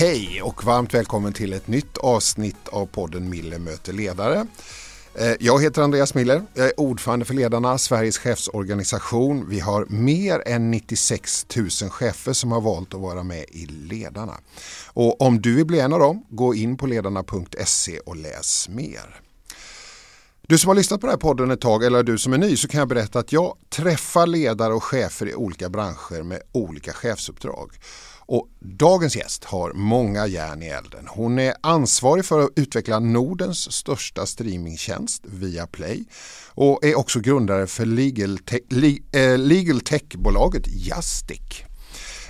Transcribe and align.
Hej 0.00 0.42
och 0.42 0.64
varmt 0.64 0.94
välkommen 0.94 1.32
till 1.32 1.52
ett 1.52 1.68
nytt 1.68 1.98
avsnitt 1.98 2.68
av 2.68 2.86
podden 2.86 3.28
Miller 3.28 3.58
möter 3.58 3.92
ledare. 3.92 4.46
Eh, 5.14 5.32
jag 5.40 5.62
heter 5.62 5.82
Andreas 5.82 6.14
Miller, 6.14 6.42
jag 6.54 6.66
är 6.66 6.80
ordförande 6.80 7.24
för 7.24 7.34
Ledarna, 7.34 7.78
Sveriges 7.78 8.18
chefsorganisation. 8.18 9.48
Vi 9.48 9.60
har 9.60 9.86
mer 9.88 10.42
än 10.46 10.70
96 10.70 11.46
000 11.56 11.70
chefer 11.70 12.32
som 12.32 12.52
har 12.52 12.60
valt 12.60 12.94
att 12.94 13.00
vara 13.00 13.22
med 13.22 13.44
i 13.48 13.66
Ledarna. 13.66 14.40
Och 14.86 15.20
om 15.20 15.40
du 15.40 15.54
vill 15.54 15.66
bli 15.66 15.80
en 15.80 15.92
av 15.92 15.98
dem, 15.98 16.26
gå 16.28 16.54
in 16.54 16.76
på 16.76 16.86
ledarna.se 16.86 17.98
och 17.98 18.16
läs 18.16 18.68
mer. 18.68 19.20
Du 20.50 20.58
som 20.58 20.68
har 20.68 20.74
lyssnat 20.74 21.00
på 21.00 21.06
den 21.06 21.12
här 21.12 21.20
podden 21.20 21.50
ett 21.50 21.60
tag 21.60 21.84
eller 21.84 22.02
du 22.02 22.18
som 22.18 22.32
är 22.32 22.38
ny 22.38 22.56
så 22.56 22.68
kan 22.68 22.78
jag 22.78 22.88
berätta 22.88 23.18
att 23.18 23.32
jag 23.32 23.56
träffar 23.68 24.26
ledare 24.26 24.74
och 24.74 24.84
chefer 24.84 25.28
i 25.28 25.34
olika 25.34 25.68
branscher 25.68 26.22
med 26.22 26.42
olika 26.52 26.92
chefsuppdrag. 26.92 27.70
Och 28.30 28.48
dagens 28.58 29.16
gäst 29.16 29.44
har 29.44 29.72
många 29.72 30.26
järn 30.26 30.62
i 30.62 30.66
elden. 30.66 31.06
Hon 31.08 31.38
är 31.38 31.54
ansvarig 31.60 32.24
för 32.24 32.40
att 32.40 32.50
utveckla 32.56 32.98
Nordens 32.98 33.72
största 33.72 34.26
streamingtjänst 34.26 35.22
via 35.24 35.66
Play 35.66 36.04
och 36.48 36.84
är 36.84 36.98
också 36.98 37.20
grundare 37.20 37.66
för 37.66 37.86
legal, 37.86 38.38
te 38.38 38.60
eh, 39.12 39.38
legal 39.38 39.80
tech-bolaget 39.80 40.66
Jastic. 40.66 41.62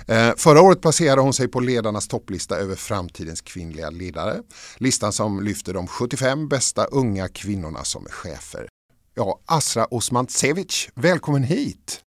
Eh, 0.07 0.31
förra 0.37 0.61
året 0.61 0.81
placerade 0.81 1.21
hon 1.21 1.33
sig 1.33 1.47
på 1.47 1.59
ledarnas 1.59 2.07
topplista 2.07 2.57
över 2.57 2.75
framtidens 2.75 3.41
kvinnliga 3.41 3.89
ledare. 3.89 4.41
Listan 4.77 5.13
som 5.13 5.43
lyfter 5.43 5.73
de 5.73 5.87
75 5.87 6.47
bästa 6.47 6.85
unga 6.85 7.27
kvinnorna 7.27 7.83
som 7.83 8.05
är 8.05 8.11
chefer. 8.11 8.67
Ja, 9.15 9.39
Asra 9.45 9.85
Osmantsevic, 9.85 10.89
välkommen 10.95 11.43
hit! 11.43 12.01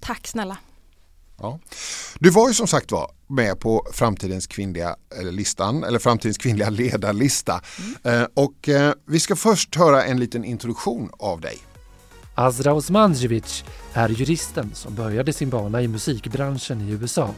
Tack 0.00 0.26
snälla! 0.26 0.58
Ja. 1.40 1.58
Du 2.18 2.30
var 2.30 2.48
ju 2.48 2.54
som 2.54 2.66
sagt 2.66 2.92
var 2.92 3.10
med 3.26 3.60
på 3.60 3.86
framtidens 3.92 4.46
kvinnliga 4.46 4.96
eller 5.20 5.32
listan 5.32 5.84
eller 5.84 5.98
framtidens 5.98 6.38
kvinnliga 6.38 6.70
ledarlista. 6.70 7.60
Mm. 8.04 8.22
Eh, 8.22 8.28
och 8.34 8.68
eh, 8.68 8.92
vi 9.06 9.20
ska 9.20 9.36
först 9.36 9.76
höra 9.76 10.04
en 10.04 10.20
liten 10.20 10.44
introduktion 10.44 11.10
av 11.18 11.40
dig. 11.40 11.58
Azra 12.34 12.72
Osmanjevic 12.72 13.64
är 13.92 14.08
juristen 14.08 14.70
som 14.74 14.94
började 14.94 15.32
sin 15.32 15.50
bana 15.50 15.82
i 15.82 15.88
musikbranschen 15.88 16.80
i 16.80 16.90
USA. 16.90 17.34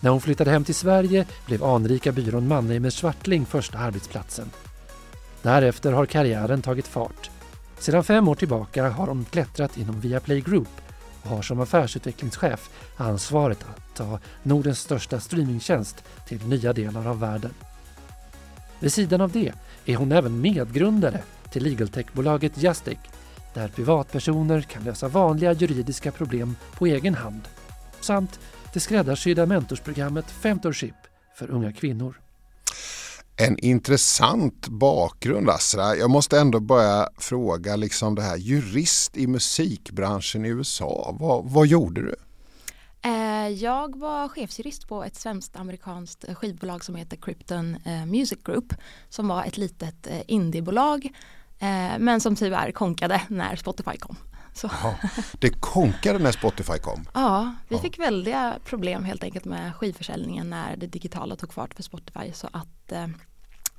När 0.00 0.10
hon 0.10 0.20
flyttade 0.20 0.50
hem 0.50 0.64
till 0.64 0.74
Sverige 0.74 1.26
blev 1.46 1.64
anrika 1.64 2.12
byrån 2.12 2.48
Mannheimer 2.48 2.90
Swartling 2.90 3.46
första 3.46 3.78
arbetsplatsen. 3.78 4.50
Därefter 5.42 5.92
har 5.92 6.06
karriären 6.06 6.62
tagit 6.62 6.86
fart. 6.86 7.30
Sedan 7.78 8.04
fem 8.04 8.28
år 8.28 8.34
tillbaka 8.34 8.88
har 8.88 9.06
hon 9.06 9.24
klättrat 9.24 9.76
inom 9.76 10.00
Viaplay 10.00 10.40
Group 10.40 10.68
har 11.26 11.42
som 11.42 11.60
affärsutvecklingschef 11.60 12.70
ansvaret 12.96 13.62
att 13.62 13.96
ta 13.96 14.18
Nordens 14.42 14.80
största 14.80 15.20
streamingtjänst 15.20 16.04
till 16.28 16.46
nya 16.46 16.72
delar 16.72 17.06
av 17.06 17.20
världen. 17.20 17.54
Vid 18.80 18.92
sidan 18.92 19.20
av 19.20 19.30
det 19.30 19.52
är 19.84 19.96
hon 19.96 20.12
även 20.12 20.40
medgrundare 20.40 21.22
till 21.50 21.62
legaltechbolaget 21.62 22.52
Justic 22.62 22.98
där 23.54 23.68
privatpersoner 23.68 24.60
kan 24.60 24.84
lösa 24.84 25.08
vanliga 25.08 25.52
juridiska 25.52 26.12
problem 26.12 26.56
på 26.78 26.86
egen 26.86 27.14
hand 27.14 27.48
samt 28.00 28.40
det 28.72 28.80
skräddarsydda 28.80 29.46
mentorsprogrammet 29.46 30.30
Femtorship 30.30 30.94
för 31.34 31.50
unga 31.50 31.72
kvinnor. 31.72 32.25
En 33.38 33.58
intressant 33.58 34.68
bakgrund 34.68 35.50
Asra. 35.50 35.96
Jag 35.96 36.10
måste 36.10 36.38
ändå 36.38 36.60
börja 36.60 37.08
fråga 37.18 37.76
liksom 37.76 38.14
det 38.14 38.22
här 38.22 38.36
jurist 38.36 39.16
i 39.16 39.26
musikbranschen 39.26 40.44
i 40.44 40.48
USA. 40.48 41.16
Vad, 41.20 41.44
vad 41.50 41.66
gjorde 41.66 42.02
du? 42.02 42.14
Eh, 43.02 43.48
jag 43.48 43.98
var 43.98 44.28
chefsjurist 44.28 44.88
på 44.88 45.04
ett 45.04 45.16
svenskt 45.16 45.56
amerikanskt 45.56 46.24
skivbolag 46.34 46.84
som 46.84 46.94
heter 46.94 47.16
Krypton 47.16 47.76
eh, 47.84 48.06
Music 48.06 48.38
Group 48.44 48.74
som 49.08 49.28
var 49.28 49.44
ett 49.44 49.56
litet 49.56 50.06
eh, 50.06 50.20
indiebolag 50.26 51.10
men 51.98 52.20
som 52.20 52.36
tyvärr 52.36 52.72
konkade 52.72 53.22
när 53.28 53.56
Spotify 53.56 53.96
kom. 53.98 54.16
Så. 54.56 54.70
det 55.38 55.50
konkade 55.50 56.18
när 56.18 56.32
Spotify 56.32 56.78
kom? 56.78 57.04
Ja, 57.14 57.54
vi 57.68 57.76
ja. 57.76 57.82
fick 57.82 57.98
väldiga 57.98 58.58
problem 58.64 59.04
helt 59.04 59.24
enkelt 59.24 59.44
med 59.44 59.74
skivförsäljningen 59.74 60.50
när 60.50 60.76
det 60.76 60.86
digitala 60.86 61.36
tog 61.36 61.52
fart 61.52 61.74
för 61.74 61.82
Spotify 61.82 62.32
så 62.32 62.48
att 62.52 62.92
eh, 62.92 63.06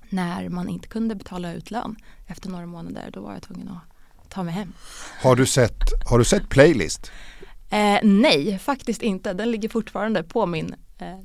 när 0.10 0.50
man 0.50 0.70
inte 0.70 0.88
kunde 0.88 1.16
betala 1.16 1.54
ut 1.54 1.72
lön 1.72 1.96
efter 2.28 2.50
några 2.50 2.66
månader 2.66 3.10
då 3.14 3.22
var 3.22 3.34
jag 3.34 3.42
tvungen 3.42 3.70
att 3.70 4.30
ta 4.30 4.44
mig 4.44 4.54
hem. 4.54 4.74
Har 5.22 5.36
du 5.36 5.46
sett, 5.46 5.80
har 6.10 6.20
du 6.20 6.26
sett 6.26 6.50
Playlist? 6.50 7.12
Eh, 7.70 8.00
nej, 8.04 8.60
faktiskt 8.60 9.02
inte. 9.02 9.34
Den 9.34 9.52
ligger 9.52 9.70
fortfarande 9.70 10.24
på 10.24 10.46
min 10.46 10.76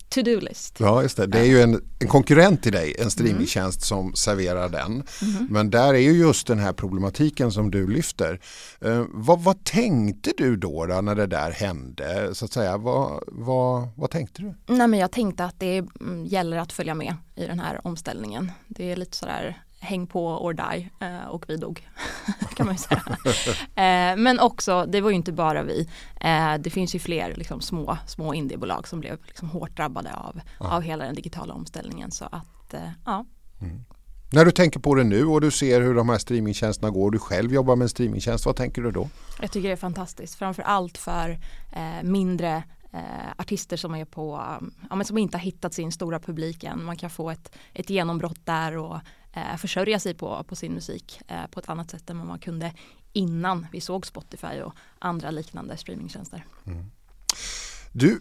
to-do-list. 0.09 0.77
Ja, 0.81 1.03
just 1.03 1.17
det. 1.17 1.27
Det 1.27 1.39
är 1.39 1.45
ju 1.45 1.63
en, 1.63 1.81
en 1.99 2.09
konkurrent 2.09 2.63
till 2.63 2.73
dig, 2.73 2.97
en 2.99 3.11
streamingtjänst 3.11 3.79
mm. 3.79 3.87
som 3.87 4.15
serverar 4.15 4.69
den. 4.69 5.03
Mm. 5.23 5.47
Men 5.51 5.71
där 5.71 5.95
är 5.95 5.99
ju 5.99 6.13
just 6.13 6.47
den 6.47 6.59
här 6.59 6.73
problematiken 6.73 7.53
som 7.53 7.71
du 7.71 7.87
lyfter. 7.87 8.41
Eh, 8.81 9.05
vad, 9.09 9.41
vad, 9.41 9.65
tänkte 9.65 10.33
du 10.37 10.57
då, 10.57 10.87
då, 10.87 11.01
när 11.01 11.15
det 11.15 11.27
där 11.27 11.51
hände? 11.51 12.35
Så 12.35 12.45
att 12.45 12.53
säga, 12.53 12.77
vad, 12.77 13.23
vad, 13.27 13.89
vad 13.97 14.11
tänkte 14.11 14.43
du? 14.43 14.55
Nej, 14.67 14.89
men 14.89 14.99
jag 14.99 15.11
tänkte 15.11 15.45
att 15.45 15.61
det 15.61 15.79
mm, 15.79 16.25
gäller 16.25 16.57
att 16.57 16.73
följa 16.73 16.95
med 16.95 17.17
i 17.35 17.47
den 17.47 17.61
här 17.61 17.87
omställningen. 17.87 18.53
Det 18.69 18.93
är 18.93 18.97
lite 18.97 19.17
sådär 19.17 19.63
häng 19.83 20.07
på 20.07 20.27
or 20.27 20.53
die 20.53 20.91
eh, 21.01 21.27
och 21.29 21.45
vi 21.49 21.57
dog 21.57 21.89
kan 22.55 22.67
man 22.67 22.75
ju 22.75 22.79
säga. 22.79 23.03
Eh, 23.63 24.17
men 24.17 24.41
också, 24.41 24.87
det 24.87 25.01
var 25.01 25.11
ju 25.11 25.17
inte 25.17 25.33
bara 25.33 25.63
vi. 25.63 25.89
Eh, 26.21 26.55
det 26.59 26.71
finns 26.71 26.95
ju 26.95 26.99
fler 26.99 27.35
liksom, 27.37 27.61
små, 27.61 27.99
små 28.07 28.35
indiebolag 28.35 28.89
som 28.89 29.01
blev 29.01 29.19
liksom, 29.27 29.49
hårt 29.49 29.77
drabbade 29.77 30.15
av, 30.15 30.41
ja. 30.61 30.77
av 30.77 30.83
hela 30.83 31.05
den 31.05 31.15
digitala 31.15 31.55
omställningen. 31.55 32.11
Så 32.11 32.25
att, 32.25 32.75
ja. 33.05 33.25
Mm. 33.61 33.85
När 34.33 34.45
du 34.45 34.51
tänker 34.51 34.81
på 34.81 34.95
det 34.95 35.05
nu 35.05 35.27
och 35.27 35.41
du 35.41 35.51
ser 35.51 35.81
hur 35.81 35.95
de 35.95 36.09
här 36.09 36.19
streamingtjänsterna 36.19 36.91
går 36.91 37.05
och 37.05 37.13
du 37.13 37.19
själv 37.19 37.53
jobbar 37.53 37.77
med 37.77 37.85
en 37.85 37.89
streamingtjänst, 37.89 38.47
vad 38.47 38.57
tänker 38.57 38.83
du 38.83 38.91
då? 38.91 39.09
Jag 39.41 39.53
tycker 39.53 39.69
det 39.69 39.73
är 39.73 39.77
fantastiskt, 39.77 40.35
framför 40.35 40.63
allt 40.63 40.99
för 40.99 41.31
eh, 41.73 42.03
mindre 42.03 42.63
eh, 42.93 43.31
artister 43.37 43.77
som 43.77 43.95
är 43.95 44.05
på, 44.05 44.41
ja, 44.91 44.97
men 44.97 45.05
som 45.05 45.19
inte 45.19 45.37
har 45.37 45.43
hittat 45.43 45.75
sin 45.75 45.93
stora 45.93 46.21
publik 46.21 46.65
än. 46.65 46.85
Man 46.85 46.97
kan 46.97 47.11
få 47.11 47.31
ett, 47.31 47.53
ett 47.73 47.91
genombrott 47.91 48.47
där 48.47 48.77
och 48.77 48.99
eh, 49.33 49.57
försörja 49.57 50.01
sig 50.01 50.15
på, 50.15 50.45
på 50.45 50.57
sin 50.57 50.73
musik 50.75 51.21
eh, 51.29 51.47
på 51.51 51.61
ett 51.61 51.69
annat 51.69 51.91
sätt 51.91 52.11
än 52.11 52.19
vad 52.19 52.27
man 52.27 52.39
kunde 52.39 52.73
innan 53.13 53.67
vi 53.73 53.81
såg 53.81 54.07
Spotify 54.07 54.61
och 54.61 54.75
andra 54.99 55.31
liknande 55.31 55.77
streamingtjänster. 55.77 56.47
Mm. 56.67 56.91
Du, 57.93 58.21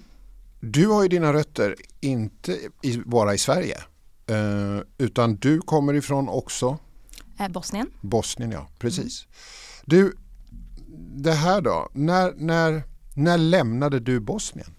du 0.59 0.87
har 0.87 1.03
ju 1.03 1.09
dina 1.09 1.33
rötter 1.33 1.75
inte 1.99 2.59
i, 2.81 2.97
bara 2.97 3.33
i 3.33 3.37
Sverige 3.37 3.77
eh, 4.27 4.79
utan 4.97 5.35
du 5.35 5.61
kommer 5.61 5.93
ifrån 5.93 6.29
också 6.29 6.77
eh, 7.39 7.47
Bosnien. 7.47 7.87
Bosnien 8.01 8.51
ja, 8.51 8.67
precis. 8.79 9.25
Mm. 9.25 9.33
Du, 9.85 10.15
det 11.15 11.33
här 11.33 11.61
då, 11.61 11.89
när, 11.93 12.33
när, 12.37 12.83
när 13.15 13.37
lämnade 13.37 13.99
du 13.99 14.19
Bosnien? 14.19 14.75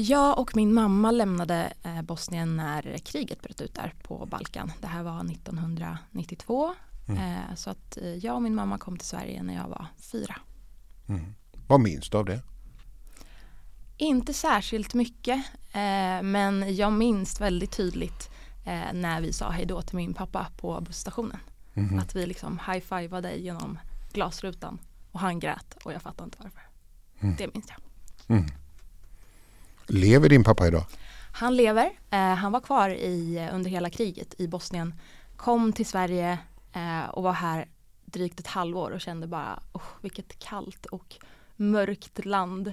Jag 0.00 0.38
och 0.38 0.56
min 0.56 0.74
mamma 0.74 1.10
lämnade 1.10 1.72
eh, 1.82 2.02
Bosnien 2.02 2.56
när 2.56 2.98
kriget 2.98 3.42
bröt 3.42 3.60
ut 3.60 3.74
där 3.74 3.94
på 4.02 4.26
Balkan. 4.26 4.72
Det 4.80 4.86
här 4.86 5.02
var 5.02 5.32
1992. 5.32 6.74
Mm. 7.08 7.20
Eh, 7.20 7.54
så 7.54 7.70
att 7.70 7.96
eh, 7.96 8.14
jag 8.14 8.34
och 8.34 8.42
min 8.42 8.54
mamma 8.54 8.78
kom 8.78 8.96
till 8.96 9.08
Sverige 9.08 9.42
när 9.42 9.54
jag 9.54 9.68
var 9.68 9.86
fyra. 9.98 10.36
Mm. 11.08 11.34
Vad 11.66 11.80
minns 11.80 12.10
du 12.10 12.18
av 12.18 12.24
det? 12.24 12.40
Inte 13.96 14.34
särskilt 14.34 14.94
mycket 14.94 15.44
men 16.22 16.76
jag 16.76 16.92
minns 16.92 17.40
väldigt 17.40 17.72
tydligt 17.72 18.30
när 18.92 19.20
vi 19.20 19.32
sa 19.32 19.50
hej 19.50 19.66
då 19.66 19.82
till 19.82 19.96
min 19.96 20.14
pappa 20.14 20.46
på 20.56 20.80
busstationen. 20.80 21.40
Mm. 21.74 21.98
Att 21.98 22.16
vi 22.16 22.26
liksom 22.26 22.60
high-fivade 22.66 23.36
genom 23.36 23.78
glasrutan 24.12 24.78
och 25.12 25.20
han 25.20 25.40
grät 25.40 25.76
och 25.84 25.92
jag 25.92 26.02
fattade 26.02 26.24
inte 26.24 26.38
varför. 26.40 26.62
Mm. 27.20 27.36
Det 27.38 27.54
minns 27.54 27.66
jag. 27.68 27.78
Lever 29.88 30.28
din 30.28 30.44
pappa 30.44 30.66
idag? 30.66 30.84
Han 31.32 31.56
lever. 31.56 31.90
Eh, 32.10 32.18
han 32.18 32.52
var 32.52 32.60
kvar 32.60 32.90
i, 32.90 33.48
under 33.52 33.70
hela 33.70 33.90
kriget 33.90 34.40
i 34.40 34.48
Bosnien. 34.48 34.94
Kom 35.36 35.72
till 35.72 35.86
Sverige 35.86 36.38
eh, 36.72 37.08
och 37.10 37.22
var 37.22 37.32
här 37.32 37.68
drygt 38.04 38.40
ett 38.40 38.46
halvår 38.46 38.90
och 38.90 39.00
kände 39.00 39.26
bara 39.26 39.62
oh, 39.72 39.82
vilket 40.00 40.38
kallt 40.38 40.86
och 40.86 41.16
mörkt 41.56 42.24
land. 42.24 42.68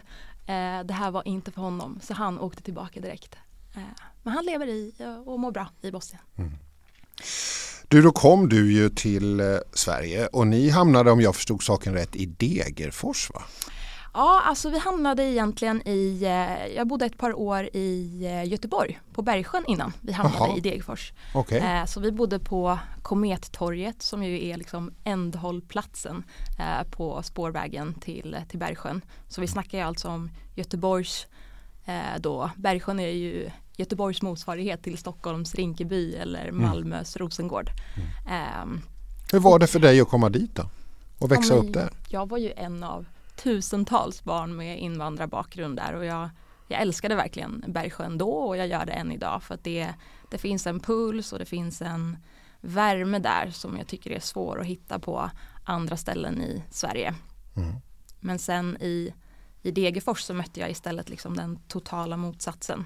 Eh, 0.48 0.84
det 0.86 0.94
här 0.94 1.12
var 1.12 1.28
inte 1.28 1.52
för 1.52 1.62
honom 1.62 2.00
så 2.04 2.14
han 2.14 2.40
åkte 2.40 2.64
tillbaka 2.64 3.00
direkt. 3.00 3.36
Eh, 3.76 3.82
men 4.24 4.34
han 4.34 4.46
lever 4.46 4.68
i 4.68 4.94
och 5.26 5.40
mår 5.40 5.52
bra 5.52 5.68
i 5.82 5.92
Bosnien. 5.92 6.24
Mm. 6.36 6.52
Du, 7.88 8.02
då 8.02 8.12
kom 8.12 8.50
du 8.50 8.74
ju 8.74 8.90
till 8.90 9.40
eh, 9.40 9.46
Sverige 9.74 10.28
och 10.28 10.48
ni 10.48 10.70
hamnade 10.70 11.12
om 11.12 11.22
jag 11.22 11.36
förstod 11.36 11.64
saken 11.64 11.94
rätt 11.94 12.16
i 12.16 12.26
Degerfors 12.26 13.30
va? 13.34 13.44
Ja, 14.18 14.42
alltså 14.46 14.70
vi 14.70 14.80
hamnade 14.80 15.24
egentligen 15.24 15.88
i, 15.88 16.24
eh, 16.24 16.76
jag 16.76 16.88
bodde 16.88 17.06
ett 17.06 17.18
par 17.18 17.34
år 17.34 17.70
i 17.74 18.22
eh, 18.26 18.52
Göteborg 18.52 19.00
på 19.14 19.22
Bergsjön 19.22 19.64
innan 19.68 19.94
vi 20.02 20.12
hamnade 20.12 20.44
Aha. 20.44 20.58
i 20.58 20.60
Degerfors. 20.60 21.14
Okay. 21.34 21.60
Eh, 21.60 21.86
så 21.86 22.00
vi 22.00 22.12
bodde 22.12 22.40
på 22.40 22.80
Komettorget 23.02 24.02
som 24.02 24.24
ju 24.24 24.48
är 24.48 24.58
liksom 24.58 24.92
ändhållplatsen 25.04 26.24
på 26.92 27.24
spårvägen 27.24 27.94
till, 27.94 28.38
till 28.50 28.60
Bergsjön. 28.60 29.02
Så 29.28 29.42
vi 29.42 29.48
snackar 29.48 29.78
ju 29.78 29.84
alltså 29.84 30.10
om 30.10 30.30
Göteborgs 30.56 31.28
då, 32.18 32.52
Bergsjön 32.56 33.00
är 33.00 33.08
ju 33.08 33.52
Göteborgs 33.78 34.22
motsvarighet 34.22 34.84
till 34.84 34.98
Stockholms 34.98 35.56
Rinkeby 35.56 36.16
eller 36.16 36.48
mm. 36.48 36.62
Malmös 36.62 37.16
mm. 37.16 37.26
Rosengård. 37.26 37.70
Um, 38.64 38.82
Hur 39.32 39.40
var 39.40 39.60
det 39.60 39.68
för 39.68 39.80
dig 39.80 40.02
att 40.02 40.10
komma 40.10 40.30
dit 40.30 40.56
då? 40.56 40.64
Och 41.20 41.32
växa 41.32 41.54
ja, 41.54 41.60
upp 41.60 41.74
där? 41.74 41.90
Jag 42.10 42.30
var 42.30 42.38
ju 42.38 42.54
en 42.56 42.84
av 42.84 43.06
tusentals 43.36 44.24
barn 44.24 44.56
med 44.56 44.80
invandrarbakgrund 44.80 45.76
där 45.76 45.94
och 45.94 46.06
jag, 46.06 46.30
jag 46.68 46.82
älskade 46.82 47.16
verkligen 47.16 47.64
Bergsjön 47.68 48.18
då 48.18 48.32
och 48.32 48.58
jag 48.58 48.68
gör 48.68 48.86
det 48.86 48.92
än 48.92 49.12
idag 49.12 49.44
för 49.44 49.54
att 49.54 49.64
det, 49.64 49.94
det 50.32 50.38
finns 50.38 50.68
en 50.68 50.80
puls 50.80 51.34
och 51.34 51.40
det 51.40 51.46
finns 51.46 51.82
en 51.82 52.18
värme 52.62 53.20
där 53.20 53.50
som 53.52 53.78
jag 53.78 53.88
tycker 53.88 54.12
är 54.12 54.20
svår 54.20 54.60
att 54.60 54.66
hitta 54.66 55.00
på 55.00 55.30
andra 55.64 55.98
ställen 55.98 56.42
i 56.42 56.64
Sverige. 56.70 57.16
Mm. 57.56 57.76
Men 58.20 58.40
sen 58.40 58.78
i, 58.82 59.14
i 59.62 59.72
Degerfors 59.72 60.22
så 60.22 60.34
mötte 60.34 60.60
jag 60.60 60.72
istället 60.72 61.10
liksom 61.10 61.38
den 61.38 61.60
totala 61.68 62.18
motsatsen. 62.18 62.86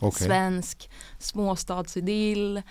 Okay. 0.00 0.26
Svensk 0.26 0.90
småstadsidyll, 1.18 2.62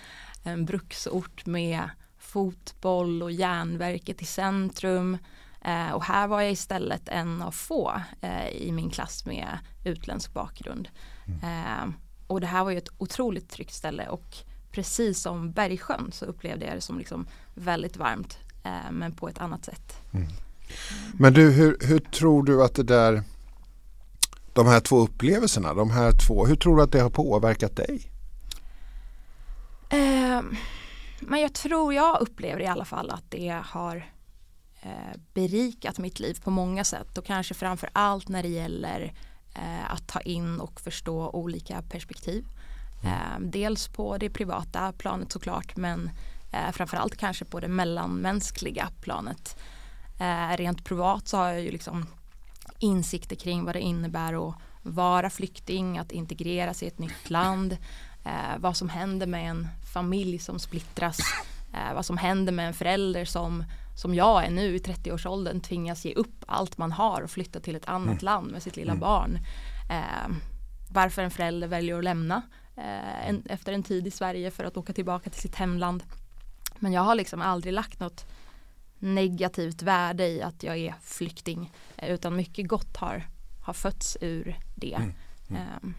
en 0.44 0.64
bruksort 0.64 1.46
med 1.46 1.90
fotboll 2.18 3.22
och 3.22 3.32
järnverket 3.32 4.22
i 4.22 4.24
centrum. 4.24 5.18
Eh, 5.64 5.92
och 5.92 6.04
här 6.04 6.28
var 6.28 6.40
jag 6.40 6.52
istället 6.52 7.08
en 7.08 7.42
av 7.42 7.50
få 7.50 8.02
eh, 8.20 8.48
i 8.48 8.72
min 8.72 8.90
klass 8.90 9.26
med 9.26 9.58
utländsk 9.84 10.32
bakgrund. 10.32 10.88
Mm. 11.26 11.40
Eh, 11.42 11.94
och 12.26 12.40
det 12.40 12.46
här 12.46 12.64
var 12.64 12.70
ju 12.70 12.78
ett 12.78 12.88
otroligt 12.98 13.50
tryggt 13.50 13.74
ställe 13.74 14.08
och 14.08 14.36
precis 14.70 15.20
som 15.20 15.52
Bergsjön 15.52 16.10
så 16.12 16.24
upplevde 16.24 16.66
jag 16.66 16.76
det 16.76 16.80
som 16.80 16.98
liksom 16.98 17.26
väldigt 17.54 17.96
varmt 17.96 18.38
eh, 18.64 18.90
men 18.90 19.12
på 19.12 19.28
ett 19.28 19.38
annat 19.38 19.64
sätt. 19.64 20.02
Mm. 20.12 20.28
Men 21.14 21.32
du, 21.32 21.50
hur, 21.50 21.76
hur 21.80 21.98
tror 21.98 22.42
du 22.42 22.64
att 22.64 22.74
det 22.74 22.82
där 22.82 23.22
de 24.52 24.66
här 24.66 24.80
två 24.80 24.98
upplevelserna, 24.98 25.74
de 25.74 25.90
här 25.90 26.12
två, 26.12 26.46
hur 26.46 26.56
tror 26.56 26.76
du 26.76 26.82
att 26.82 26.92
det 26.92 27.00
har 27.00 27.10
påverkat 27.10 27.76
dig? 27.76 28.10
Eh, 29.90 30.42
men 31.20 31.40
jag 31.40 31.52
tror 31.52 31.94
jag 31.94 32.20
upplever 32.20 32.60
i 32.60 32.66
alla 32.66 32.84
fall 32.84 33.10
att 33.10 33.30
det 33.30 33.60
har 33.64 34.04
berikat 35.34 35.98
mitt 35.98 36.20
liv 36.20 36.40
på 36.44 36.50
många 36.50 36.84
sätt 36.84 37.18
och 37.18 37.24
kanske 37.24 37.54
framför 37.54 37.90
allt 37.92 38.28
när 38.28 38.42
det 38.42 38.48
gäller 38.48 39.12
eh, 39.54 39.92
att 39.92 40.06
ta 40.06 40.20
in 40.20 40.60
och 40.60 40.80
förstå 40.80 41.30
olika 41.30 41.82
perspektiv. 41.82 42.44
Mm. 43.02 43.14
Eh, 43.14 43.50
dels 43.50 43.88
på 43.88 44.16
det 44.16 44.30
privata 44.30 44.92
planet 44.92 45.32
såklart 45.32 45.76
men 45.76 46.10
eh, 46.52 46.72
framförallt 46.72 47.16
kanske 47.16 47.44
på 47.44 47.60
det 47.60 47.68
mellanmänskliga 47.68 48.88
planet. 49.00 49.56
Eh, 50.20 50.56
rent 50.56 50.84
privat 50.84 51.28
så 51.28 51.36
har 51.36 51.48
jag 51.48 51.60
ju 51.60 51.70
liksom 51.70 52.06
insikter 52.78 53.36
kring 53.36 53.64
vad 53.64 53.74
det 53.74 53.80
innebär 53.80 54.48
att 54.48 54.54
vara 54.82 55.30
flykting, 55.30 55.98
att 55.98 56.12
integreras 56.12 56.82
i 56.82 56.86
ett 56.86 56.98
nytt 56.98 57.30
land, 57.30 57.76
eh, 58.24 58.58
vad 58.58 58.76
som 58.76 58.88
händer 58.88 59.26
med 59.26 59.50
en 59.50 59.68
familj 59.92 60.38
som 60.38 60.58
splittras, 60.58 61.18
eh, 61.72 61.94
vad 61.94 62.06
som 62.06 62.18
händer 62.18 62.52
med 62.52 62.66
en 62.66 62.74
förälder 62.74 63.24
som, 63.24 63.64
som 64.00 64.14
jag 64.14 64.44
är 64.44 64.50
nu 64.50 64.76
i 64.76 64.78
30-årsåldern 64.78 65.60
tvingas 65.60 66.04
ge 66.04 66.14
upp 66.14 66.44
allt 66.46 66.78
man 66.78 66.92
har 66.92 67.22
och 67.22 67.30
flytta 67.30 67.60
till 67.60 67.76
ett 67.76 67.88
annat 67.88 68.22
mm. 68.22 68.24
land 68.24 68.52
med 68.52 68.62
sitt 68.62 68.76
lilla 68.76 68.92
mm. 68.92 69.00
barn. 69.00 69.38
Eh, 69.90 70.34
varför 70.90 71.22
en 71.22 71.30
förälder 71.30 71.68
väljer 71.68 71.98
att 71.98 72.04
lämna 72.04 72.42
eh, 72.76 73.28
en, 73.28 73.42
efter 73.46 73.72
en 73.72 73.82
tid 73.82 74.06
i 74.06 74.10
Sverige 74.10 74.50
för 74.50 74.64
att 74.64 74.76
åka 74.76 74.92
tillbaka 74.92 75.30
till 75.30 75.40
sitt 75.40 75.54
hemland. 75.54 76.02
Men 76.78 76.92
jag 76.92 77.02
har 77.02 77.14
liksom 77.14 77.42
aldrig 77.42 77.72
lagt 77.74 78.00
något 78.00 78.26
negativt 78.98 79.82
värde 79.82 80.28
i 80.28 80.42
att 80.42 80.62
jag 80.62 80.78
är 80.78 80.94
flykting 81.02 81.72
eh, 81.96 82.10
utan 82.10 82.36
mycket 82.36 82.68
gott 82.68 82.96
har, 82.96 83.26
har 83.62 83.72
fötts 83.72 84.16
ur 84.20 84.56
det. 84.74 85.00
Mm. 85.48 85.94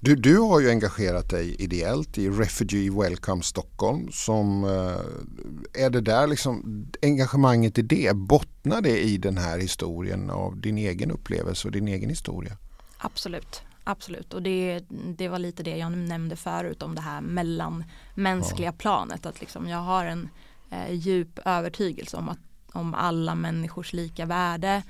Du, 0.00 0.16
du 0.16 0.38
har 0.38 0.60
ju 0.60 0.70
engagerat 0.70 1.28
dig 1.30 1.54
ideellt 1.58 2.18
i 2.18 2.30
Refugee 2.30 2.90
Welcome 2.90 3.42
Stockholm. 3.42 4.12
Som, 4.12 4.64
eh, 4.64 5.84
är 5.84 5.90
det 5.90 6.00
där 6.00 6.26
liksom, 6.26 6.86
engagemanget 7.02 7.78
i 7.78 7.82
det, 7.82 8.16
bottnar 8.16 8.80
det 8.80 9.00
i 9.00 9.18
den 9.18 9.38
här 9.38 9.58
historien 9.58 10.30
av 10.30 10.60
din 10.60 10.78
egen 10.78 11.10
upplevelse 11.10 11.68
och 11.68 11.72
din 11.72 11.88
egen 11.88 12.08
historia? 12.08 12.56
Absolut, 12.98 13.62
absolut. 13.84 14.34
Och 14.34 14.42
det, 14.42 14.84
det 14.88 15.28
var 15.28 15.38
lite 15.38 15.62
det 15.62 15.76
jag 15.76 15.92
nämnde 15.92 16.36
förut 16.36 16.82
om 16.82 16.94
det 16.94 17.00
här 17.00 17.20
mellanmänskliga 17.20 18.68
ja. 18.68 18.72
planet. 18.72 19.26
Att 19.26 19.40
liksom 19.40 19.68
jag 19.68 19.78
har 19.78 20.04
en 20.04 20.28
eh, 20.70 20.92
djup 20.92 21.38
övertygelse 21.44 22.16
om, 22.16 22.28
att, 22.28 22.38
om 22.72 22.94
alla 22.94 23.34
människors 23.34 23.92
lika 23.92 24.26
värde. 24.26 24.82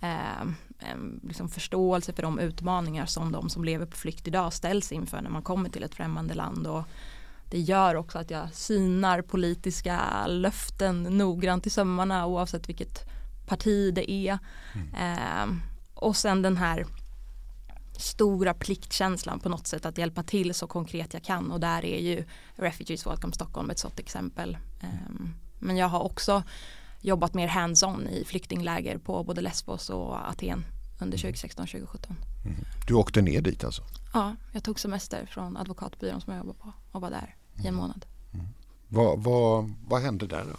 Eh, 0.00 0.48
en 0.78 1.20
liksom 1.22 1.48
förståelse 1.48 2.12
för 2.12 2.22
de 2.22 2.38
utmaningar 2.38 3.06
som 3.06 3.32
de 3.32 3.50
som 3.50 3.64
lever 3.64 3.86
på 3.86 3.96
flykt 3.96 4.28
idag 4.28 4.52
ställs 4.52 4.92
inför 4.92 5.20
när 5.20 5.30
man 5.30 5.42
kommer 5.42 5.68
till 5.70 5.82
ett 5.82 5.94
främmande 5.94 6.34
land. 6.34 6.66
Och 6.66 6.84
det 7.50 7.58
gör 7.58 7.94
också 7.94 8.18
att 8.18 8.30
jag 8.30 8.54
synar 8.54 9.22
politiska 9.22 10.26
löften 10.26 11.02
noggrant 11.02 11.66
i 11.66 11.70
sömmarna 11.70 12.26
oavsett 12.26 12.68
vilket 12.68 13.04
parti 13.46 13.94
det 13.94 14.10
är. 14.10 14.38
Mm. 14.74 14.94
Eh, 14.94 15.56
och 15.94 16.16
sen 16.16 16.42
den 16.42 16.56
här 16.56 16.86
stora 17.98 18.54
pliktkänslan 18.54 19.40
på 19.40 19.48
något 19.48 19.66
sätt 19.66 19.86
att 19.86 19.98
hjälpa 19.98 20.22
till 20.22 20.54
så 20.54 20.66
konkret 20.66 21.14
jag 21.14 21.22
kan 21.22 21.52
och 21.52 21.60
där 21.60 21.84
är 21.84 22.00
ju 22.00 22.24
Refugees 22.56 23.06
Welcome 23.06 23.32
Stockholm 23.32 23.70
ett 23.70 23.78
sådant 23.78 23.98
exempel. 23.98 24.58
Um, 24.82 25.34
men 25.58 25.76
jag 25.76 25.88
har 25.88 26.00
också 26.00 26.42
jobbat 27.00 27.34
mer 27.34 27.48
hands-on 27.48 28.08
i 28.08 28.24
flyktingläger 28.24 28.98
på 28.98 29.24
både 29.24 29.40
Lesbos 29.40 29.90
och 29.90 30.28
Aten 30.30 30.64
under 31.00 31.18
2016-2017. 31.18 31.86
Mm. 32.44 32.56
Du 32.86 32.94
åkte 32.94 33.22
ner 33.22 33.40
dit 33.40 33.64
alltså? 33.64 33.82
Ja, 34.12 34.36
jag 34.52 34.64
tog 34.64 34.80
semester 34.80 35.26
från 35.26 35.56
advokatbyrån 35.56 36.20
som 36.20 36.32
jag 36.32 36.40
jobbar 36.40 36.54
på 36.54 36.72
och 36.92 37.00
var 37.00 37.10
där 37.10 37.36
i 37.54 37.60
en 37.60 37.66
mm. 37.66 37.74
månad. 37.74 38.06
Mm. 38.34 38.46
Vad, 38.88 39.22
vad, 39.22 39.74
vad 39.88 40.02
hände 40.02 40.26
där 40.26 40.44
då? 40.44 40.56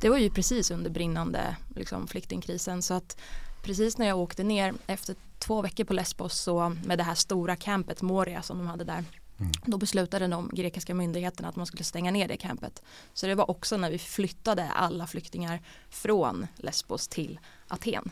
Det 0.00 0.08
var 0.08 0.18
ju 0.18 0.30
precis 0.30 0.70
under 0.70 0.90
brinnande 0.90 1.56
liksom, 1.76 2.06
flyktingkrisen 2.06 2.82
så 2.82 2.94
att 2.94 3.16
precis 3.62 3.98
när 3.98 4.06
jag 4.06 4.18
åkte 4.18 4.44
ner 4.44 4.74
efter 4.86 5.16
två 5.38 5.62
veckor 5.62 5.84
på 5.84 5.92
Lesbos 5.92 6.38
så 6.38 6.76
med 6.84 6.98
det 6.98 7.04
här 7.04 7.14
stora 7.14 7.56
campet 7.56 8.02
Moria 8.02 8.42
som 8.42 8.58
de 8.58 8.66
hade 8.66 8.84
där 8.84 9.04
Mm. 9.40 9.52
Då 9.64 9.78
beslutade 9.78 10.26
de 10.26 10.50
grekiska 10.52 10.94
myndigheterna 10.94 11.48
att 11.48 11.56
man 11.56 11.66
skulle 11.66 11.84
stänga 11.84 12.10
ner 12.10 12.28
det 12.28 12.36
campet. 12.36 12.82
Så 13.14 13.26
det 13.26 13.34
var 13.34 13.50
också 13.50 13.76
när 13.76 13.90
vi 13.90 13.98
flyttade 13.98 14.70
alla 14.70 15.06
flyktingar 15.06 15.62
från 15.88 16.46
Lesbos 16.56 17.08
till 17.08 17.40
Aten 17.68 18.10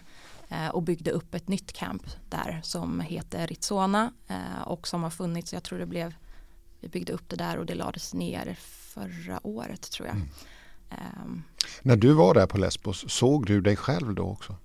eh, 0.48 0.68
och 0.68 0.82
byggde 0.82 1.10
upp 1.10 1.34
ett 1.34 1.48
nytt 1.48 1.72
camp 1.72 2.02
där 2.28 2.60
som 2.62 3.00
heter 3.00 3.46
Ritsona 3.46 4.12
eh, 4.28 4.62
och 4.64 4.88
som 4.88 5.02
har 5.02 5.10
funnits, 5.10 5.52
jag 5.52 5.62
tror 5.62 5.78
det 5.78 5.86
blev, 5.86 6.14
vi 6.80 6.88
byggde 6.88 7.12
upp 7.12 7.28
det 7.28 7.36
där 7.36 7.56
och 7.56 7.66
det 7.66 7.74
lades 7.74 8.14
ner 8.14 8.58
förra 8.60 9.46
året 9.46 9.90
tror 9.90 10.08
jag. 10.08 10.16
Mm. 10.16 10.28
Um, 11.22 11.42
När 11.82 11.96
du 11.96 12.12
var 12.12 12.34
där 12.34 12.46
på 12.46 12.58
Lesbos, 12.58 13.04
såg 13.08 13.46
du 13.46 13.60
dig 13.60 13.76
själv 13.76 14.14
då 14.14 14.22
också? 14.22 14.56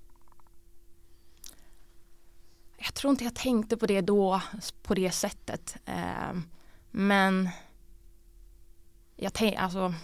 Jag 2.84 2.94
tror 2.94 3.10
inte 3.10 3.24
jag 3.24 3.34
tänkte 3.34 3.76
på 3.76 3.86
det 3.86 4.00
då 4.00 4.40
på 4.82 4.94
det 4.94 5.10
sättet. 5.10 5.76
Eh, 5.84 6.34
men 6.90 7.48
jag 9.16 9.32
tänkte, 9.32 9.60
alltså 9.60 9.94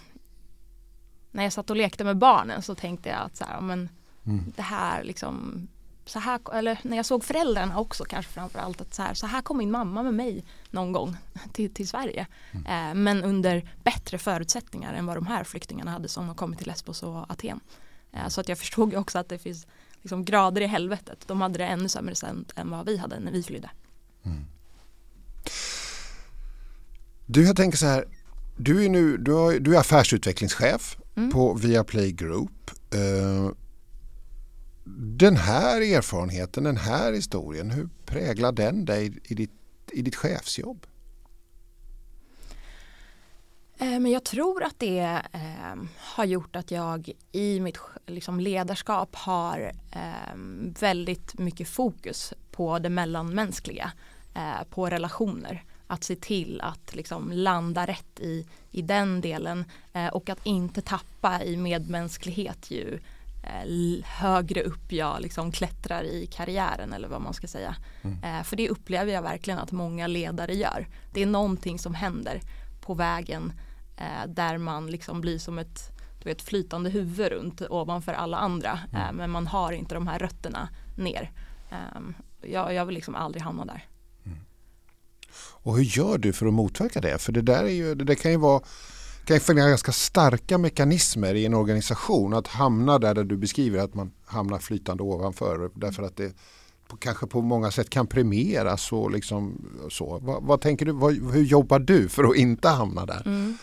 när 1.30 1.42
jag 1.42 1.52
satt 1.52 1.70
och 1.70 1.76
lekte 1.76 2.04
med 2.04 2.16
barnen 2.18 2.62
så 2.62 2.74
tänkte 2.74 3.08
jag 3.08 3.20
att 3.20 3.36
så 3.36 3.44
här, 3.44 3.60
men 3.60 3.88
mm. 4.26 4.52
det 4.56 4.62
här 4.62 5.04
liksom 5.04 5.66
så 6.04 6.18
här, 6.18 6.54
eller 6.54 6.80
när 6.82 6.96
jag 6.96 7.06
såg 7.06 7.24
föräldrarna 7.24 7.78
också 7.78 8.04
kanske 8.04 8.32
framförallt 8.32 8.80
att 8.80 8.94
så 8.94 9.02
här, 9.02 9.14
så 9.14 9.26
här 9.26 9.42
kom 9.42 9.58
min 9.58 9.70
mamma 9.70 10.02
med 10.02 10.14
mig 10.14 10.44
någon 10.70 10.92
gång 10.92 11.16
till, 11.52 11.74
till 11.74 11.88
Sverige. 11.88 12.26
Mm. 12.52 12.66
Eh, 12.66 12.94
men 12.94 13.24
under 13.24 13.70
bättre 13.84 14.18
förutsättningar 14.18 14.94
än 14.94 15.06
vad 15.06 15.16
de 15.16 15.26
här 15.26 15.44
flyktingarna 15.44 15.90
hade 15.90 16.08
som 16.08 16.28
har 16.28 16.34
kommit 16.34 16.58
till 16.58 16.68
Lesbos 16.68 17.02
och 17.02 17.30
Aten. 17.30 17.60
Eh, 18.12 18.28
så 18.28 18.40
att 18.40 18.48
jag 18.48 18.58
förstod 18.58 18.92
ju 18.92 18.98
också 18.98 19.18
att 19.18 19.28
det 19.28 19.38
finns 19.38 19.66
liksom 20.02 20.24
grader 20.24 20.60
i 20.60 20.66
helvetet. 20.66 21.28
De 21.28 21.40
hade 21.40 21.58
det 21.58 21.64
ännu 21.64 21.88
sämre 21.88 22.14
sen 22.14 22.44
än 22.56 22.70
vad 22.70 22.86
vi 22.86 22.96
hade 22.96 23.20
när 23.20 23.32
vi 23.32 23.42
flydde. 23.42 23.70
Mm. 24.22 24.44
Du, 27.26 27.46
jag 27.46 27.56
tänker 27.56 27.78
så 27.78 27.86
här. 27.86 28.04
Du 28.56 28.84
är 28.84 28.88
nu 28.88 29.16
du, 29.16 29.32
har, 29.32 29.52
du 29.52 29.74
är 29.76 29.80
affärsutvecklingschef 29.80 30.96
mm. 31.16 31.30
på 31.30 31.54
Viaplay 31.54 32.12
Group. 32.12 32.70
Uh, 32.94 33.50
den 34.96 35.36
här 35.36 35.80
erfarenheten, 35.80 36.64
den 36.64 36.76
här 36.76 37.12
historien, 37.12 37.70
hur 37.70 37.88
präglar 38.06 38.52
den 38.52 38.84
dig 38.84 39.20
i 39.24 39.34
ditt, 39.34 39.52
i 39.92 40.02
ditt 40.02 40.16
chefsjobb? 40.16 40.86
Eh, 43.80 44.00
men 44.00 44.10
jag 44.10 44.24
tror 44.24 44.62
att 44.64 44.78
det 44.78 45.22
eh, 45.32 45.82
har 45.98 46.24
gjort 46.24 46.56
att 46.56 46.70
jag 46.70 47.10
i 47.32 47.60
mitt 47.60 47.78
liksom, 48.06 48.40
ledarskap 48.40 49.16
har 49.16 49.72
eh, 49.92 50.36
väldigt 50.80 51.38
mycket 51.38 51.68
fokus 51.68 52.34
på 52.50 52.78
det 52.78 52.88
mellanmänskliga, 52.88 53.92
eh, 54.34 54.64
på 54.70 54.90
relationer. 54.90 55.64
Att 55.86 56.04
se 56.04 56.16
till 56.16 56.60
att 56.60 56.94
liksom, 56.94 57.32
landa 57.32 57.86
rätt 57.86 58.20
i, 58.20 58.46
i 58.70 58.82
den 58.82 59.20
delen 59.20 59.64
eh, 59.92 60.06
och 60.06 60.30
att 60.30 60.46
inte 60.46 60.82
tappa 60.82 61.44
i 61.44 61.56
medmänsklighet 61.56 62.70
ju 62.70 63.00
eh, 63.42 64.04
högre 64.04 64.62
upp 64.62 64.92
jag 64.92 65.20
liksom 65.20 65.52
klättrar 65.52 66.02
i 66.02 66.26
karriären 66.26 66.92
eller 66.92 67.08
vad 67.08 67.20
man 67.20 67.34
ska 67.34 67.46
säga. 67.46 67.76
Mm. 68.02 68.44
För 68.44 68.56
det 68.56 68.68
upplever 68.68 69.12
jag 69.12 69.22
verkligen 69.22 69.58
att 69.58 69.72
många 69.72 70.06
ledare 70.06 70.54
gör. 70.54 70.86
Det 71.12 71.22
är 71.22 71.26
någonting 71.26 71.78
som 71.78 71.94
händer 71.94 72.40
på 72.80 72.94
vägen 72.94 73.52
eh, 74.00 74.28
där 74.28 74.58
man 74.58 74.86
liksom 74.86 75.20
blir 75.20 75.38
som 75.38 75.58
ett 75.58 76.00
du 76.22 76.28
vet, 76.28 76.42
flytande 76.42 76.90
huvud 76.90 77.28
runt 77.28 77.62
ovanför 77.70 78.12
alla 78.12 78.36
andra. 78.36 78.78
Mm. 78.92 79.02
Eh, 79.02 79.12
men 79.12 79.30
man 79.30 79.46
har 79.46 79.72
inte 79.72 79.94
de 79.94 80.06
här 80.06 80.18
rötterna 80.18 80.68
ner. 80.96 81.32
Ehm, 81.70 82.14
jag, 82.42 82.74
jag 82.74 82.86
vill 82.86 82.94
liksom 82.94 83.14
aldrig 83.14 83.42
hamna 83.42 83.64
där. 83.64 83.88
Mm. 84.24 84.38
Och 85.36 85.76
hur 85.76 85.84
gör 85.84 86.18
du 86.18 86.32
för 86.32 86.46
att 86.46 86.54
motverka 86.54 87.00
det? 87.00 87.18
För 87.18 87.32
det 87.32 87.42
där 87.42 87.64
är 87.64 87.68
ju, 87.68 87.94
det 87.94 88.16
kan 88.16 88.30
ju 88.30 88.36
vara 88.36 88.62
kan 89.24 89.40
finnas 89.40 89.68
ganska 89.68 89.92
starka 89.92 90.58
mekanismer 90.58 91.34
i 91.34 91.46
en 91.46 91.54
organisation 91.54 92.34
att 92.34 92.46
hamna 92.46 92.98
där, 92.98 93.14
där 93.14 93.24
du 93.24 93.36
beskriver 93.36 93.78
att 93.78 93.94
man 93.94 94.12
hamnar 94.24 94.58
flytande 94.58 95.02
ovanför 95.02 95.70
därför 95.74 96.02
att 96.02 96.16
det 96.16 96.36
på, 96.88 96.96
kanske 96.96 97.26
på 97.26 97.40
många 97.42 97.70
sätt 97.70 97.90
kan 97.90 98.06
premieras 98.06 98.92
och 98.92 99.10
liksom 99.10 99.64
så. 99.90 100.18
Vad, 100.18 100.42
vad 100.42 100.60
tänker 100.60 100.86
du, 100.86 100.92
vad, 100.92 101.32
hur 101.32 101.44
jobbar 101.44 101.78
du 101.78 102.08
för 102.08 102.24
att 102.24 102.36
inte 102.36 102.68
hamna 102.68 103.06
där? 103.06 103.22
Mm. 103.26 103.58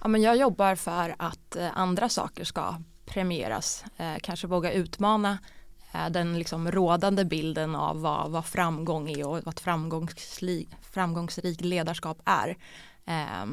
Ja, 0.00 0.08
men 0.08 0.22
jag 0.22 0.36
jobbar 0.36 0.74
för 0.74 1.14
att 1.18 1.56
eh, 1.56 1.68
andra 1.78 2.08
saker 2.08 2.44
ska 2.44 2.74
premieras, 3.06 3.84
eh, 3.96 4.16
kanske 4.22 4.46
våga 4.46 4.72
utmana 4.72 5.38
eh, 5.92 6.10
den 6.10 6.38
liksom 6.38 6.70
rådande 6.70 7.24
bilden 7.24 7.76
av 7.76 8.00
vad, 8.00 8.30
vad 8.30 8.46
framgång 8.46 9.10
är 9.10 9.28
och 9.28 9.40
vad 9.44 9.58
framgångsrik, 9.58 10.68
framgångsrik 10.82 11.60
ledarskap 11.60 12.22
är. 12.24 12.56
Eh, 13.04 13.46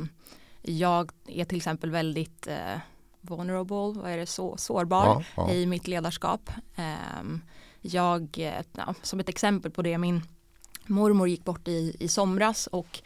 jag 0.61 1.11
är 1.27 1.45
till 1.45 1.57
exempel 1.57 1.91
väldigt 1.91 2.47
eh, 2.47 2.79
vulnerable, 3.21 4.01
vad 4.01 4.11
är 4.11 4.17
det, 4.17 4.25
så, 4.25 4.57
sårbar 4.57 5.05
ja, 5.05 5.23
ja. 5.35 5.51
i 5.51 5.65
mitt 5.65 5.87
ledarskap. 5.87 6.49
Ehm, 6.75 7.41
jag, 7.81 8.39
eh, 8.39 8.65
ja, 8.73 8.93
som 9.01 9.19
ett 9.19 9.29
exempel 9.29 9.71
på 9.71 9.81
det, 9.81 9.97
min 9.97 10.21
mormor 10.85 11.27
gick 11.27 11.45
bort 11.45 11.67
i, 11.67 11.95
i 11.99 12.07
somras 12.07 12.67
och 12.67 13.01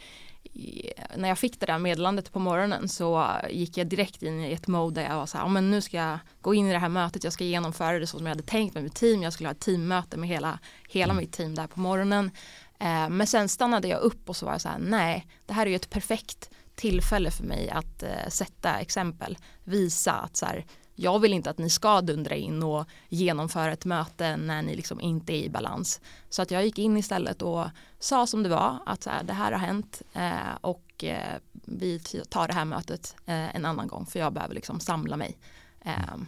när 1.16 1.28
jag 1.28 1.38
fick 1.38 1.60
det 1.60 1.66
där 1.66 1.78
meddelandet 1.78 2.32
på 2.32 2.38
morgonen 2.38 2.88
så 2.88 3.26
gick 3.50 3.76
jag 3.76 3.86
direkt 3.86 4.22
in 4.22 4.44
i 4.44 4.52
ett 4.52 4.66
mode 4.66 5.00
där 5.00 5.08
jag 5.08 5.16
var 5.16 5.26
så 5.26 5.38
här, 5.38 5.48
men 5.48 5.70
nu 5.70 5.80
ska 5.80 5.96
jag 5.96 6.18
gå 6.40 6.54
in 6.54 6.68
i 6.68 6.72
det 6.72 6.78
här 6.78 6.88
mötet, 6.88 7.24
jag 7.24 7.32
ska 7.32 7.44
genomföra 7.44 7.98
det 7.98 8.06
så 8.06 8.18
som 8.18 8.26
jag 8.26 8.34
hade 8.34 8.42
tänkt 8.42 8.74
med 8.74 8.84
mitt 8.84 8.94
team, 8.94 9.22
jag 9.22 9.32
skulle 9.32 9.48
ha 9.48 9.54
ett 9.54 9.60
teammöte 9.60 10.16
med 10.16 10.28
hela, 10.28 10.58
hela 10.88 11.12
mm. 11.12 11.22
mitt 11.24 11.32
team 11.32 11.54
där 11.54 11.66
på 11.66 11.80
morgonen. 11.80 12.30
Eh, 12.78 13.08
men 13.08 13.26
sen 13.26 13.48
stannade 13.48 13.88
jag 13.88 14.00
upp 14.00 14.28
och 14.28 14.36
så 14.36 14.46
var 14.46 14.52
jag 14.52 14.60
så 14.60 14.68
här, 14.68 14.78
nej, 14.78 15.26
det 15.46 15.52
här 15.52 15.66
är 15.66 15.70
ju 15.70 15.76
ett 15.76 15.90
perfekt 15.90 16.50
tillfälle 16.74 17.30
för 17.30 17.44
mig 17.44 17.70
att 17.70 18.02
eh, 18.02 18.28
sätta 18.28 18.78
exempel, 18.78 19.38
visa 19.64 20.12
att 20.12 20.36
så 20.36 20.46
här, 20.46 20.64
jag 20.94 21.18
vill 21.18 21.32
inte 21.32 21.50
att 21.50 21.58
ni 21.58 21.70
ska 21.70 22.00
dundra 22.00 22.34
in 22.34 22.62
och 22.62 22.86
genomföra 23.08 23.72
ett 23.72 23.84
möte 23.84 24.36
när 24.36 24.62
ni 24.62 24.76
liksom 24.76 25.00
inte 25.00 25.32
är 25.32 25.42
i 25.42 25.50
balans. 25.50 26.00
Så 26.28 26.42
att 26.42 26.50
jag 26.50 26.64
gick 26.64 26.78
in 26.78 26.96
istället 26.96 27.42
och 27.42 27.66
sa 27.98 28.26
som 28.26 28.42
det 28.42 28.48
var 28.48 28.78
att 28.86 29.02
så 29.02 29.10
här, 29.10 29.22
det 29.22 29.32
här 29.32 29.52
har 29.52 29.58
hänt 29.58 30.02
eh, 30.12 30.54
och 30.60 31.04
eh, 31.04 31.38
vi 31.52 31.98
tar 32.28 32.48
det 32.48 32.54
här 32.54 32.64
mötet 32.64 33.16
eh, 33.26 33.56
en 33.56 33.64
annan 33.64 33.88
gång 33.88 34.06
för 34.06 34.18
jag 34.18 34.32
behöver 34.32 34.54
liksom 34.54 34.80
samla 34.80 35.16
mig. 35.16 35.38
Ehm, 35.80 36.26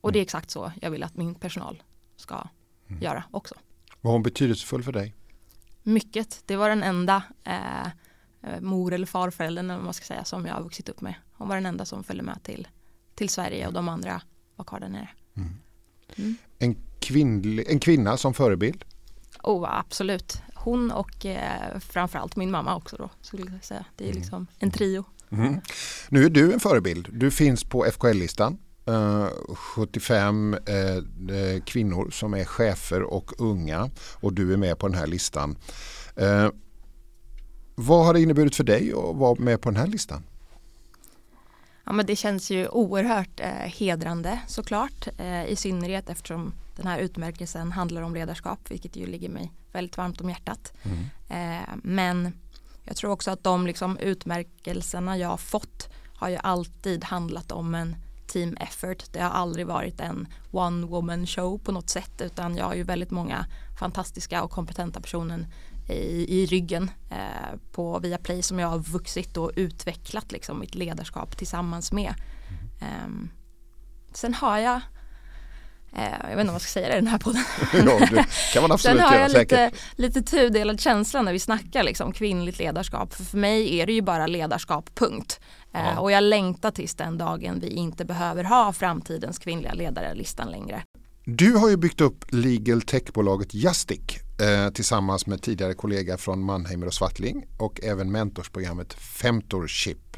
och 0.00 0.12
det 0.12 0.18
är 0.18 0.22
exakt 0.22 0.50
så 0.50 0.72
jag 0.82 0.90
vill 0.90 1.02
att 1.02 1.16
min 1.16 1.34
personal 1.34 1.82
ska 2.16 2.48
mm. 2.88 3.02
göra 3.02 3.24
också. 3.30 3.54
Var 4.00 4.12
hon 4.12 4.22
betydelsefull 4.22 4.82
för 4.82 4.92
dig? 4.92 5.14
Mycket. 5.82 6.42
Det 6.46 6.56
var 6.56 6.68
den 6.68 6.82
enda 6.82 7.22
eh, 7.44 7.88
Eh, 8.46 8.60
mor 8.60 8.92
eller 8.92 9.06
farföräldern 9.06 9.66
man 9.66 9.94
ska 9.94 10.04
säga 10.04 10.24
som 10.24 10.46
jag 10.46 10.54
har 10.54 10.62
vuxit 10.62 10.88
upp 10.88 11.00
med. 11.00 11.14
Hon 11.32 11.48
var 11.48 11.56
den 11.56 11.66
enda 11.66 11.84
som 11.84 12.04
följde 12.04 12.24
med 12.24 12.42
till, 12.42 12.68
till 13.16 13.28
Sverige 13.28 13.66
och 13.66 13.72
de 13.72 13.88
andra 13.88 14.22
var 14.56 14.64
kvar 14.64 14.80
där 14.80 14.88
nere. 14.88 15.08
Mm. 15.36 15.48
Mm. 16.16 16.36
En, 16.58 16.76
kvinnlig, 17.00 17.66
en 17.68 17.80
kvinna 17.80 18.16
som 18.16 18.34
förebild? 18.34 18.84
Oh, 19.42 19.78
absolut. 19.78 20.42
Hon 20.54 20.90
och 20.90 21.26
eh, 21.26 21.78
framförallt 21.78 22.36
min 22.36 22.50
mamma 22.50 22.76
också 22.76 22.96
då 22.96 23.10
skulle 23.20 23.52
jag 23.52 23.64
säga. 23.64 23.84
Det 23.96 24.04
är 24.04 24.08
mm. 24.08 24.20
liksom 24.20 24.46
en 24.58 24.70
trio. 24.70 25.04
Mm. 25.30 25.60
Nu 26.08 26.24
är 26.24 26.30
du 26.30 26.52
en 26.52 26.60
förebild. 26.60 27.08
Du 27.12 27.30
finns 27.30 27.64
på 27.64 27.86
FKL-listan. 27.92 28.58
Uh, 28.88 29.28
75 29.54 30.54
uh, 30.54 31.60
kvinnor 31.64 32.10
som 32.10 32.34
är 32.34 32.44
chefer 32.44 33.02
och 33.02 33.40
unga 33.40 33.90
och 34.20 34.32
du 34.32 34.52
är 34.52 34.56
med 34.56 34.78
på 34.78 34.88
den 34.88 34.98
här 34.98 35.06
listan. 35.06 35.58
Uh, 36.20 36.50
vad 37.74 38.06
har 38.06 38.14
det 38.14 38.20
inneburit 38.20 38.56
för 38.56 38.64
dig 38.64 38.92
att 38.92 39.16
vara 39.16 39.34
med 39.38 39.60
på 39.60 39.70
den 39.70 39.76
här 39.76 39.86
listan? 39.86 40.22
Ja, 41.86 41.92
men 41.92 42.06
det 42.06 42.16
känns 42.16 42.50
ju 42.50 42.68
oerhört 42.68 43.40
eh, 43.40 43.48
hedrande 43.48 44.40
såklart, 44.46 45.08
eh, 45.18 45.44
i 45.44 45.56
synnerhet 45.56 46.10
eftersom 46.10 46.52
den 46.76 46.86
här 46.86 46.98
utmärkelsen 46.98 47.72
handlar 47.72 48.02
om 48.02 48.14
ledarskap, 48.14 48.60
vilket 48.68 48.96
ju 48.96 49.06
ligger 49.06 49.28
mig 49.28 49.52
väldigt 49.72 49.96
varmt 49.96 50.20
om 50.20 50.28
hjärtat. 50.28 50.72
Mm. 50.82 51.04
Eh, 51.28 51.68
men 51.82 52.32
jag 52.84 52.96
tror 52.96 53.10
också 53.10 53.30
att 53.30 53.44
de 53.44 53.66
liksom, 53.66 53.98
utmärkelserna 53.98 55.18
jag 55.18 55.28
har 55.28 55.36
fått 55.36 55.88
har 56.16 56.28
ju 56.28 56.36
alltid 56.36 57.04
handlat 57.04 57.52
om 57.52 57.74
en 57.74 57.96
team 58.26 58.56
effort. 58.56 59.12
Det 59.12 59.20
har 59.20 59.30
aldrig 59.30 59.66
varit 59.66 60.00
en 60.00 60.28
one 60.50 60.86
woman 60.86 61.26
show 61.26 61.58
på 61.58 61.72
något 61.72 61.90
sätt 61.90 62.20
utan 62.20 62.56
jag 62.56 62.64
har 62.64 62.74
ju 62.74 62.82
väldigt 62.82 63.10
många 63.10 63.46
fantastiska 63.80 64.42
och 64.42 64.50
kompetenta 64.50 65.00
personer 65.00 65.46
i, 65.88 66.42
i 66.42 66.46
ryggen 66.46 66.90
eh, 67.10 67.58
på 67.72 67.98
Viaplay 67.98 68.42
som 68.42 68.58
jag 68.58 68.68
har 68.68 68.78
vuxit 68.78 69.36
och 69.36 69.50
utvecklat 69.56 70.32
liksom 70.32 70.60
mitt 70.60 70.74
ledarskap 70.74 71.36
tillsammans 71.36 71.92
med. 71.92 72.14
Eh, 72.80 73.08
sen 74.12 74.34
har 74.34 74.58
jag 74.58 74.80
eh, 75.96 76.14
jag 76.20 76.36
vet 76.36 76.40
inte 76.40 76.46
vad 76.46 76.54
jag 76.54 76.60
ska 76.60 76.70
säga 76.70 76.92
i 76.92 77.00
den 77.00 77.06
här 77.06 77.18
podden. 77.18 77.44
ja, 77.72 78.06
det 78.10 78.26
kan 78.52 78.62
man 78.62 78.72
absolut 78.72 79.00
Sen 79.00 79.08
har 79.08 79.16
jag 79.16 79.32
lite, 79.32 79.70
lite 79.96 80.22
tudelad 80.22 80.80
känsla 80.80 81.22
när 81.22 81.32
vi 81.32 81.38
snackar 81.38 81.82
liksom 81.82 82.12
kvinnligt 82.12 82.58
ledarskap. 82.58 83.14
För, 83.14 83.24
för 83.24 83.38
mig 83.38 83.80
är 83.80 83.86
det 83.86 83.92
ju 83.92 84.02
bara 84.02 84.26
ledarskap, 84.26 84.90
punkt. 84.94 85.40
Eh, 85.72 85.80
ja. 85.80 86.00
Och 86.00 86.12
jag 86.12 86.22
längtar 86.24 86.70
tills 86.70 86.94
den 86.94 87.18
dagen 87.18 87.60
vi 87.60 87.68
inte 87.68 88.04
behöver 88.04 88.44
ha 88.44 88.72
framtidens 88.72 89.38
kvinnliga 89.38 89.72
ledare-listan 89.72 90.50
längre. 90.50 90.82
Du 91.24 91.52
har 91.52 91.68
ju 91.68 91.76
byggt 91.76 92.00
upp 92.00 92.24
legal 92.28 92.82
tech-bolaget 92.82 93.54
Justic 93.54 94.25
eh, 94.40 94.72
tillsammans 94.72 95.26
med 95.26 95.42
tidigare 95.42 95.74
kollega 95.74 96.16
från 96.16 96.44
Mannheimer 96.44 96.86
och 96.86 96.94
Swartling 96.94 97.46
och 97.58 97.80
även 97.82 98.12
mentorsprogrammet 98.12 98.94
Femtorship. 98.94 100.16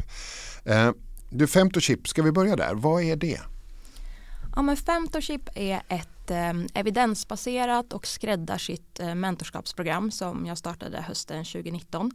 Eh, 0.64 0.90
du 1.30 1.46
Femtorship, 1.46 2.08
ska 2.08 2.22
vi 2.22 2.32
börja 2.32 2.56
där? 2.56 2.74
Vad 2.74 3.02
är 3.02 3.16
det? 3.16 3.40
Ja, 4.56 4.62
men 4.62 4.76
Femtorship 4.76 5.48
är 5.54 5.82
ett 5.88 6.30
eh, 6.30 6.52
evidensbaserat 6.74 7.92
och 7.92 8.06
skräddarsytt 8.06 9.00
eh, 9.00 9.14
mentorskapsprogram 9.14 10.10
som 10.10 10.46
jag 10.46 10.58
startade 10.58 11.00
hösten 11.00 11.44
2019 11.44 12.10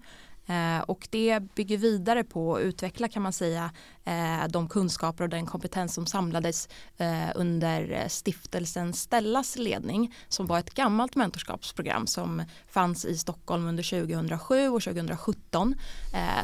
Eh, 0.45 0.79
och 0.79 1.07
det 1.11 1.39
bygger 1.55 1.77
vidare 1.77 2.23
på 2.23 2.49
och 2.49 2.59
utvecklar 2.59 3.07
kan 3.07 3.23
man 3.23 3.33
säga 3.33 3.71
eh, 4.03 4.47
de 4.49 4.67
kunskaper 4.67 5.23
och 5.23 5.29
den 5.29 5.45
kompetens 5.45 5.93
som 5.93 6.05
samlades 6.05 6.69
eh, 6.97 7.29
under 7.35 8.07
stiftelsen 8.09 8.93
Stellas 8.93 9.57
ledning 9.57 10.15
som 10.27 10.47
var 10.47 10.59
ett 10.59 10.73
gammalt 10.73 11.15
mentorskapsprogram 11.15 12.07
som 12.07 12.43
fanns 12.67 13.05
i 13.05 13.17
Stockholm 13.17 13.67
under 13.67 13.83
2007 13.83 14.69
och 14.69 14.81
2017 14.81 15.75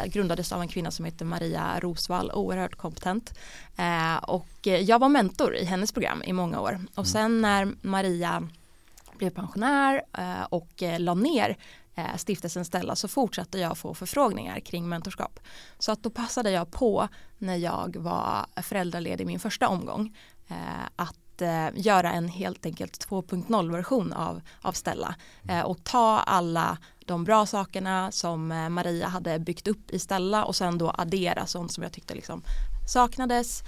grundades 0.05 0.51
av 0.51 0.61
en 0.61 0.67
kvinna 0.67 0.91
som 0.91 1.05
heter 1.05 1.25
Maria 1.25 1.79
Rosvall, 1.79 2.31
oerhört 2.31 2.75
kompetent. 2.75 3.33
Och 4.21 4.49
jag 4.61 4.99
var 4.99 5.09
mentor 5.09 5.55
i 5.55 5.65
hennes 5.65 5.91
program 5.91 6.23
i 6.25 6.33
många 6.33 6.59
år. 6.59 6.79
Och 6.91 6.97
mm. 6.97 7.05
sen 7.05 7.41
när 7.41 7.71
Maria 7.81 8.47
blev 9.17 9.29
pensionär 9.29 10.01
och 10.49 10.83
la 10.99 11.13
ner 11.13 11.57
Eh, 11.99 12.17
stiftelsen 12.17 12.65
Stella 12.65 12.95
så 12.95 13.07
fortsatte 13.07 13.59
jag 13.59 13.77
få 13.77 13.93
förfrågningar 13.93 14.59
kring 14.59 14.89
mentorskap. 14.89 15.39
Så 15.79 15.91
att 15.91 16.03
då 16.03 16.09
passade 16.09 16.51
jag 16.51 16.71
på 16.71 17.07
när 17.37 17.55
jag 17.55 17.95
var 17.95 18.45
föräldraledig 18.61 19.27
min 19.27 19.39
första 19.39 19.67
omgång 19.67 20.17
eh, 20.47 20.55
att 20.95 21.41
eh, 21.41 21.67
göra 21.73 22.11
en 22.11 22.27
helt 22.27 22.65
enkelt 22.65 23.07
2.0 23.09 23.71
version 23.71 24.13
av, 24.13 24.41
av 24.61 24.71
Stella 24.71 25.15
och 25.65 25.83
ta 25.83 26.19
alla 26.19 26.77
de 27.05 27.23
bra 27.23 27.45
sakerna 27.45 28.11
som 28.11 28.47
Maria 28.47 29.07
hade 29.07 29.39
byggt 29.39 29.67
upp 29.67 29.91
i 29.91 29.99
Stella 29.99 30.45
och 30.45 30.55
sen 30.55 30.77
då 30.77 30.89
addera 30.97 31.45
sånt 31.45 31.71
som 31.71 31.83
jag 31.83 31.91
tyckte 31.91 32.13
liksom 32.13 32.43
saknades 32.87 33.63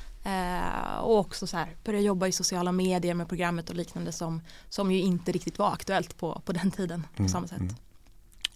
och 1.02 1.18
också 1.18 1.48
så 1.48 1.58
här 1.58 1.76
börja 1.84 2.00
jobba 2.00 2.28
i 2.28 2.32
sociala 2.32 2.72
medier 2.72 3.14
med 3.14 3.30
programmet 3.30 3.70
och 3.70 3.76
liknande 3.76 4.12
som, 4.12 4.42
som 4.70 4.92
ju 4.92 5.00
inte 5.00 5.32
riktigt 5.32 5.60
var 5.60 5.72
aktuellt 5.74 6.18
på, 6.18 6.42
på 6.46 6.52
den 6.52 6.72
tiden 6.72 7.08
på 7.16 7.22
mm, 7.22 7.30
samma 7.30 7.48
sätt. 7.48 7.60
Mm. 7.60 7.76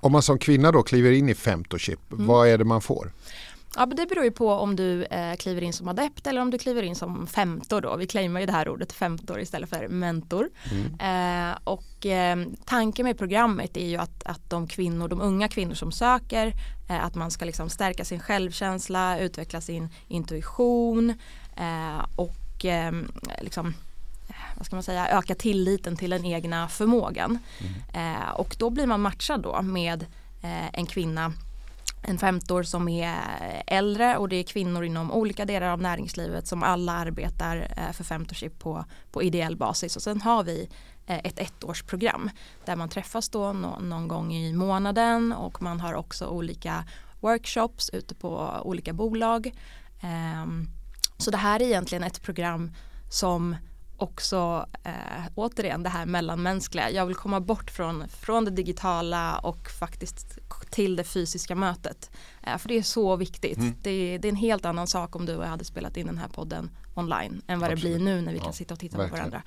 Om 0.05 0.11
man 0.11 0.21
som 0.21 0.39
kvinna 0.39 0.71
då 0.71 0.83
kliver 0.83 1.11
in 1.11 1.29
i 1.29 1.35
Femtoship, 1.35 2.11
mm. 2.11 2.27
vad 2.27 2.47
är 2.47 2.57
det 2.57 2.63
man 2.63 2.81
får? 2.81 3.11
Ja, 3.75 3.85
det 3.85 4.05
beror 4.05 4.25
ju 4.25 4.31
på 4.31 4.51
om 4.51 4.75
du 4.75 5.03
eh, 5.03 5.35
kliver 5.35 5.61
in 5.61 5.73
som 5.73 5.87
adept 5.87 6.27
eller 6.27 6.41
om 6.41 6.51
du 6.51 6.57
kliver 6.57 6.83
in 6.83 6.95
som 6.95 7.27
femtor 7.27 7.81
då. 7.81 7.95
Vi 7.95 8.07
claimar 8.07 8.39
ju 8.39 8.45
det 8.45 8.51
här 8.51 8.69
ordet 8.69 8.93
femtor 8.93 9.39
istället 9.39 9.69
för 9.69 9.87
mentor. 9.87 10.49
Mm. 10.71 11.49
Eh, 11.49 11.57
och 11.63 12.05
eh, 12.05 12.37
tanken 12.65 13.05
med 13.05 13.17
programmet 13.17 13.77
är 13.77 13.87
ju 13.87 13.97
att, 13.97 14.23
att 14.23 14.49
de 14.49 14.67
kvinnor, 14.67 15.07
de 15.07 15.21
unga 15.21 15.47
kvinnor 15.47 15.73
som 15.73 15.91
söker, 15.91 16.53
eh, 16.89 17.05
att 17.05 17.15
man 17.15 17.31
ska 17.31 17.45
liksom 17.45 17.69
stärka 17.69 18.05
sin 18.05 18.19
självkänsla, 18.19 19.19
utveckla 19.19 19.61
sin 19.61 19.89
intuition 20.07 21.09
eh, 21.57 22.05
och 22.15 22.65
eh, 22.65 22.91
liksom 23.41 23.73
vad 24.57 24.65
ska 24.65 24.75
man 24.75 24.83
säga, 24.83 25.09
öka 25.09 25.35
tilliten 25.35 25.97
till 25.97 26.09
den 26.09 26.25
egna 26.25 26.67
förmågan. 26.67 27.39
Mm. 27.93 28.15
Eh, 28.15 28.29
och 28.29 28.55
då 28.59 28.69
blir 28.69 28.85
man 28.85 29.01
matchad 29.01 29.41
då 29.41 29.61
med 29.61 30.05
eh, 30.41 30.67
en 30.73 30.85
kvinna 30.85 31.33
en 32.07 32.17
femtor 32.17 32.63
som 32.63 32.87
är 32.87 33.17
äldre 33.67 34.17
och 34.17 34.29
det 34.29 34.35
är 34.35 34.43
kvinnor 34.43 34.83
inom 34.83 35.11
olika 35.11 35.45
delar 35.45 35.67
av 35.67 35.81
näringslivet 35.81 36.47
som 36.47 36.63
alla 36.63 36.91
arbetar 36.91 37.67
eh, 37.77 37.91
för 37.91 38.03
femtorship 38.03 38.59
på, 38.59 38.85
på 39.11 39.23
ideell 39.23 39.55
basis 39.57 39.95
och 39.95 40.01
sen 40.01 40.21
har 40.21 40.43
vi 40.43 40.69
eh, 41.05 41.17
ett 41.17 41.39
ettårsprogram 41.39 42.29
där 42.65 42.75
man 42.75 42.89
träffas 42.89 43.29
då 43.29 43.53
någon 43.53 44.07
gång 44.07 44.33
i 44.33 44.53
månaden 44.53 45.33
och 45.33 45.61
man 45.61 45.79
har 45.79 45.93
också 45.93 46.27
olika 46.27 46.85
workshops 47.19 47.89
ute 47.89 48.15
på 48.15 48.61
olika 48.63 48.93
bolag. 48.93 49.51
Ehm, 50.01 50.67
så 51.17 51.31
det 51.31 51.37
här 51.37 51.61
är 51.61 51.65
egentligen 51.65 52.03
ett 52.03 52.21
program 52.21 52.71
som 53.09 53.55
också 53.97 54.65
eh, 54.83 54.91
återigen 55.35 55.83
det 55.83 55.89
här 55.89 56.05
mellanmänskliga. 56.05 56.91
Jag 56.91 57.05
vill 57.05 57.15
komma 57.15 57.39
bort 57.39 57.71
från, 57.71 58.07
från 58.07 58.45
det 58.45 58.51
digitala 58.51 59.37
och 59.37 59.69
faktiskt 59.79 60.37
till 60.69 60.95
det 60.95 61.03
fysiska 61.03 61.55
mötet. 61.55 62.11
Eh, 62.43 62.57
för 62.57 62.69
det 62.69 62.77
är 62.77 62.83
så 62.83 63.15
viktigt. 63.15 63.57
Mm. 63.57 63.73
Det, 63.81 64.17
det, 64.17 64.27
är 64.27 64.29
en 64.29 64.35
helt 64.35 64.65
annan 64.65 64.87
sak 64.87 65.15
om 65.15 65.25
du 65.25 65.35
och 65.35 65.43
jag 65.43 65.49
hade 65.49 65.65
spelat 65.65 65.97
in 65.97 66.07
den 66.07 66.17
här 66.17 66.27
podden 66.27 66.69
online 66.95 67.41
än 67.47 67.59
vad 67.59 67.71
Absolut. 67.71 67.93
det 67.93 67.99
blir 67.99 68.05
nu 68.05 68.21
när 68.21 68.33
vi 68.33 68.39
kan 68.39 68.53
sitta 68.53 68.73
och 68.73 68.79
titta 68.79 68.97
på 68.97 69.15
varandra. 69.15 69.43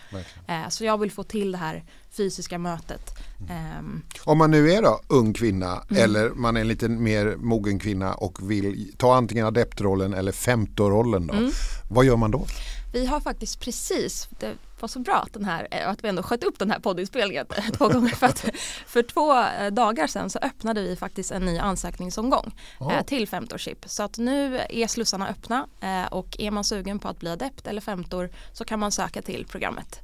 Eh, 0.46 0.68
så 0.68 0.84
jag 0.84 0.98
vill 0.98 1.10
få 1.10 1.22
till 1.22 1.52
det 1.52 1.58
här 1.58 1.84
fysiska 2.10 2.58
mötet. 2.58 3.18
Mm. 3.48 3.78
Um, 3.78 4.02
om 4.24 4.38
man 4.38 4.50
nu 4.50 4.72
är 4.72 4.82
då 4.82 5.00
ung 5.08 5.32
kvinna 5.32 5.82
mm. 5.90 6.04
eller 6.04 6.30
man 6.30 6.56
är 6.56 6.60
en 6.60 6.68
lite 6.68 6.88
mer 6.88 7.36
mogen 7.36 7.78
kvinna 7.78 8.14
och 8.14 8.50
vill 8.50 8.92
ta 8.96 9.14
antingen 9.14 9.46
adeptrollen 9.46 10.14
eller 10.14 10.32
femtorollen 10.32 11.26
då. 11.26 11.34
Mm. 11.34 11.50
Vad 11.88 12.04
gör 12.04 12.16
man 12.16 12.30
då? 12.30 12.46
Vi 12.92 13.06
har 13.06 13.20
faktiskt 13.20 13.60
precis, 13.60 14.28
det 14.38 14.56
var 14.80 14.88
så 14.88 14.98
bra 14.98 15.14
att, 15.14 15.32
den 15.32 15.44
här, 15.44 15.68
eh, 15.70 15.88
att 15.88 16.04
vi 16.04 16.08
ändå 16.08 16.22
sköt 16.22 16.44
upp 16.44 16.58
den 16.58 16.70
här 16.70 16.78
poddinspelningen 16.78 17.46
två 17.72 17.88
gånger. 17.88 18.08
För, 18.08 18.26
att, 18.26 18.44
för 18.86 19.02
två 19.02 19.40
eh, 19.40 19.70
dagar 19.72 20.06
sedan 20.06 20.30
så 20.30 20.38
öppnade 20.38 20.82
vi 20.82 20.96
faktiskt 20.96 21.30
en 21.30 21.44
ny 21.44 21.58
ansökningsomgång 21.58 22.54
oh. 22.80 23.02
till 23.02 23.28
femtorship. 23.28 23.84
Så 23.88 24.02
att 24.02 24.18
nu 24.18 24.60
är 24.70 24.86
slussarna 24.86 25.28
öppna 25.28 25.66
och 26.10 26.36
är 26.38 26.50
man 26.50 26.64
sugen 26.64 26.98
på 26.98 27.08
att 27.08 27.20
bli 27.20 27.30
adept 27.30 27.66
eller 27.66 27.80
femtor 27.80 28.30
så 28.52 28.64
kan 28.64 28.78
man 28.78 28.92
söka 28.92 29.22
till 29.22 29.46
programmet. 29.46 30.00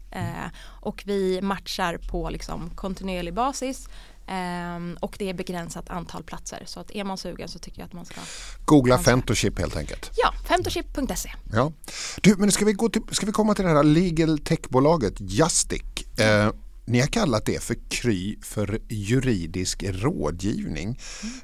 Och 0.80 1.02
vi 1.06 1.40
matchar 1.42 1.98
på 2.10 2.30
liksom 2.30 2.70
kontinuerlig 2.70 3.34
basis 3.34 3.88
Um, 4.28 4.96
och 5.00 5.16
det 5.18 5.30
är 5.30 5.34
begränsat 5.34 5.90
antal 5.90 6.22
platser 6.22 6.62
så 6.66 6.80
att 6.80 6.90
är 6.90 7.04
man 7.04 7.18
sugen 7.18 7.48
så 7.48 7.58
tycker 7.58 7.78
jag 7.78 7.86
att 7.86 7.92
man 7.92 8.04
ska 8.04 8.20
Googla 8.64 8.98
Fentoship 8.98 9.58
helt 9.58 9.76
enkelt. 9.76 10.10
Ja, 10.16 10.32
fentoship.se. 10.48 11.32
Ja. 11.52 11.72
Du, 12.20 12.36
men 12.36 12.52
ska 12.52 12.64
vi, 12.64 12.72
gå 12.72 12.88
till, 12.88 13.02
ska 13.10 13.26
vi 13.26 13.32
komma 13.32 13.54
till 13.54 13.64
det 13.64 13.70
här 13.70 13.82
legal 13.82 14.38
tech-bolaget 14.38 15.14
Justic. 15.18 15.82
Uh, 16.20 16.52
ni 16.86 17.00
har 17.00 17.06
kallat 17.06 17.46
det 17.46 17.62
för 17.62 17.74
KRY 17.88 18.36
för 18.42 18.78
juridisk 18.88 19.82
rådgivning. 19.82 20.98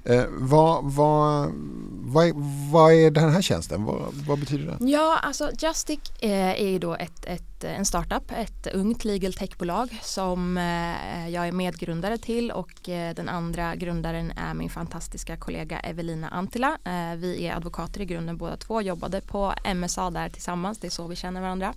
Mm. 0.05 0.21
Eh, 0.21 0.27
vad, 0.31 0.85
vad, 0.85 1.53
vad, 1.91 2.33
vad, 2.71 2.93
är 2.93 3.11
den 3.11 3.31
här 3.33 3.43
tjänsten? 3.43 3.85
Vad, 3.85 4.15
vad 4.15 4.41
betyder 4.41 4.67
det? 4.67 4.91
Ja, 4.91 5.19
alltså 5.23 5.51
Justic 5.59 6.01
eh, 6.21 6.63
är 6.63 6.79
då 6.79 6.95
ett, 6.95 7.25
ett, 7.25 7.65
en 7.65 7.85
startup, 7.85 8.33
ett 8.37 8.67
ungt 8.67 9.05
legal 9.05 9.33
tech-bolag 9.33 9.99
som 10.03 10.57
eh, 10.57 11.29
jag 11.29 11.49
är 11.49 11.53
medgrundare 11.53 12.19
till 12.19 12.51
och 12.51 12.89
eh, 12.89 13.15
den 13.15 13.29
andra 13.29 13.77
grundaren 13.77 14.33
är 14.37 14.55
min 14.55 14.71
fantastiska 14.71 15.37
kollega 15.37 15.81
Evelina 15.81 16.29
Antila. 16.29 16.79
Eh, 16.85 17.17
vi 17.17 17.47
är 17.47 17.57
advokater 17.57 18.01
i 18.01 18.05
grunden 18.05 18.37
båda 18.37 18.57
två, 18.57 18.83
jobbade 18.83 19.21
på 19.21 19.55
MSA 19.75 20.11
där 20.11 20.29
tillsammans, 20.29 20.79
det 20.79 20.87
är 20.87 20.91
så 20.91 21.07
vi 21.07 21.17
känner 21.17 21.41
varandra. 21.41 21.75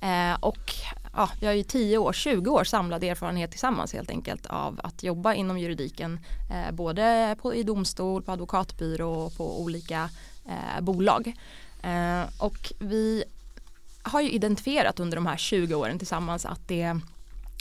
Eh, 0.00 0.34
och 0.40 0.74
ja, 1.12 1.30
vi 1.40 1.46
har 1.46 1.52
ju 1.52 1.62
10 1.62 1.98
år, 1.98 2.12
20 2.12 2.50
år 2.50 2.64
samlad 2.64 3.04
erfarenhet 3.04 3.50
tillsammans 3.50 3.92
helt 3.92 4.10
enkelt 4.10 4.46
av 4.46 4.80
att 4.82 5.02
jobba 5.02 5.34
inom 5.34 5.58
juridiken 5.58 6.20
eh, 6.50 6.74
både 6.74 7.36
på, 7.42 7.54
i 7.54 7.62
domstol, 7.62 8.22
på 8.22 8.32
advokatbyrå 8.32 9.12
och 9.12 9.36
på 9.36 9.60
olika 9.60 10.10
eh, 10.46 10.80
bolag. 10.80 11.32
Eh, 11.82 12.22
och 12.38 12.72
vi 12.78 13.24
har 14.02 14.20
ju 14.20 14.30
identifierat 14.30 15.00
under 15.00 15.16
de 15.16 15.26
här 15.26 15.36
20 15.36 15.74
åren 15.74 15.98
tillsammans 15.98 16.46
att 16.46 16.68
det 16.68 16.82
är 16.82 17.00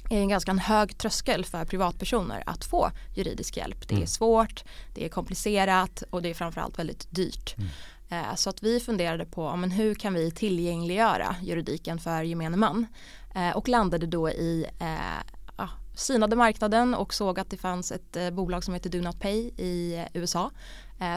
en 0.10 0.30
ganska 0.30 0.54
hög 0.54 0.98
tröskel 0.98 1.46
för 1.46 1.66
privatpersoner 1.66 2.44
att 2.46 2.66
få 2.66 2.92
juridisk 3.16 3.58
hjälp. 3.58 3.88
Det 3.88 3.94
är 3.94 3.98
mm. 3.98 4.08
svårt, 4.08 4.64
det 4.96 5.06
är 5.06 5.10
komplicerat 5.10 6.04
och 6.10 6.22
det 6.22 6.30
är 6.30 6.34
framförallt 6.34 6.80
väldigt 6.80 7.08
dyrt. 7.10 7.58
Mm. 7.58 7.70
Eh, 8.10 8.36
så 8.36 8.50
att 8.50 8.64
vi 8.64 8.80
funderade 8.80 9.26
på 9.26 9.56
men 9.56 9.72
hur 9.72 9.96
kan 9.96 10.14
vi 10.14 10.32
tillgängliggöra 10.32 11.36
juridiken 11.42 12.00
för 12.00 12.24
gemene 12.24 12.58
man? 12.58 12.88
Eh, 13.36 13.58
och 13.58 13.68
landade 13.68 14.06
då 14.06 14.30
i 14.30 14.66
eh, 14.80 15.24
ja, 15.58 15.70
synade 15.96 16.36
marknaden 16.36 16.96
och 16.96 17.14
såg 17.14 17.40
att 17.40 17.50
det 17.50 17.58
fanns 17.58 17.92
ett 17.92 18.34
bolag 18.34 18.64
som 18.64 18.74
heter 18.74 18.90
Do 18.90 19.02
Not 19.02 19.20
Pay 19.20 19.38
i 19.58 20.06
USA 20.14 20.52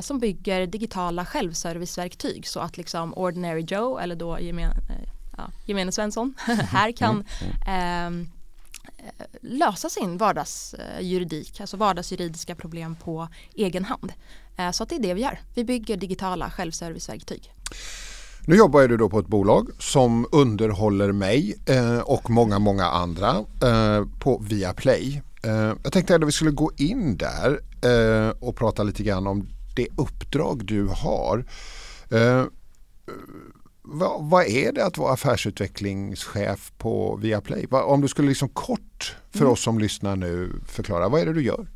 som 0.01 0.19
bygger 0.19 0.67
digitala 0.67 1.25
självserviceverktyg. 1.27 2.47
Så 2.47 2.61
att 2.61 2.77
liksom 2.77 3.15
Ordinary 3.15 3.65
Joe 3.69 3.99
eller 3.99 4.17
då 4.17 4.41
gemene, 4.41 4.75
ja, 5.37 5.51
gemene 5.67 5.93
Svensson 5.93 6.35
här 6.47 6.93
kan 6.93 7.25
eh, 7.67 8.11
lösa 9.41 9.89
sin 9.89 10.19
vardagsjuridik, 10.19 11.61
alltså 11.61 11.77
vardagsjuridiska 11.77 12.55
problem 12.55 12.97
på 12.97 13.29
egen 13.55 13.85
hand. 13.85 14.13
Eh, 14.57 14.71
så 14.71 14.83
att 14.83 14.89
det 14.89 14.95
är 14.95 15.01
det 15.01 15.15
vi 15.15 15.21
gör. 15.21 15.41
Vi 15.55 15.65
bygger 15.65 15.97
digitala 15.97 16.51
självserviceverktyg. 16.51 17.53
Nu 18.47 18.57
jobbar 18.57 18.89
du 18.89 18.97
då 18.97 19.09
på 19.09 19.19
ett 19.19 19.27
bolag 19.27 19.69
som 19.79 20.27
underhåller 20.33 21.13
mig 21.13 21.55
eh, 21.67 21.99
och 21.99 22.31
många, 22.31 22.59
många 22.59 22.85
andra 22.85 23.45
eh, 23.63 24.05
på 24.19 24.39
Viaplay. 24.39 25.23
Jag 25.83 25.93
tänkte 25.93 26.15
att 26.15 26.25
vi 26.25 26.33
skulle 26.33 26.51
gå 26.51 26.71
in 26.77 27.17
där 27.17 27.61
och 28.45 28.57
prata 28.57 28.83
lite 28.83 29.03
grann 29.03 29.27
om 29.27 29.49
det 29.77 29.89
uppdrag 29.97 30.65
du 30.65 30.87
har. 30.87 31.45
Vad, 34.19 34.47
är 34.47 34.73
det 34.73 34.85
att 34.85 34.99
vara 34.99 35.13
affärsutvecklingschef 35.13 36.73
på 36.79 37.17
Viaplay? 37.17 37.67
Om 37.71 38.01
du 38.01 38.09
skulle 38.09 38.29
liksom 38.29 38.49
kort 38.49 39.17
för 39.31 39.41
mm. 39.41 39.53
oss 39.53 39.63
som 39.63 39.79
lyssnar 39.79 40.17
nu 40.17 40.53
förklara, 40.67 41.09
vad 41.09 41.21
är 41.21 41.27
det 41.27 41.33
du 41.33 41.43
gör? 41.43 41.67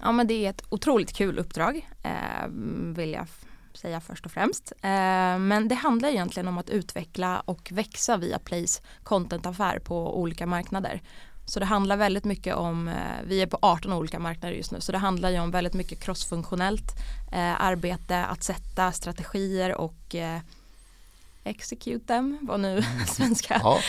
Ja 0.00 0.12
men 0.12 0.26
det 0.26 0.46
är 0.46 0.50
ett 0.50 0.62
otroligt 0.68 1.12
kul 1.12 1.38
uppdrag 1.38 1.88
eh, 2.02 2.48
vill 2.96 3.12
jag 3.12 3.26
säga 3.74 4.00
först 4.00 4.26
och 4.26 4.32
främst. 4.32 4.72
Eh, 4.82 5.38
men 5.38 5.68
det 5.68 5.74
handlar 5.74 6.08
egentligen 6.08 6.48
om 6.48 6.58
att 6.58 6.70
utveckla 6.70 7.40
och 7.40 7.68
växa 7.72 8.16
via 8.16 8.38
Plays 8.38 8.82
contentaffär 9.02 9.78
på 9.78 10.20
olika 10.20 10.46
marknader. 10.46 11.02
Så 11.46 11.60
det 11.60 11.66
handlar 11.66 11.96
väldigt 11.96 12.24
mycket 12.24 12.54
om, 12.54 12.88
eh, 12.88 12.94
vi 13.26 13.42
är 13.42 13.46
på 13.46 13.58
18 13.62 13.92
olika 13.92 14.18
marknader 14.18 14.54
just 14.54 14.72
nu, 14.72 14.80
så 14.80 14.92
det 14.92 14.98
handlar 14.98 15.30
ju 15.30 15.40
om 15.40 15.50
väldigt 15.50 15.74
mycket 15.74 16.00
crossfunktionellt 16.00 16.96
eh, 17.32 17.60
arbete, 17.60 18.24
att 18.24 18.42
sätta 18.42 18.92
strategier 18.92 19.74
och 19.74 20.14
eh, 20.14 20.40
execute 21.46 22.06
them, 22.06 22.38
vad 22.42 22.60
nu 22.60 22.84
svenska. 23.08 23.60
Ja, 23.62 23.80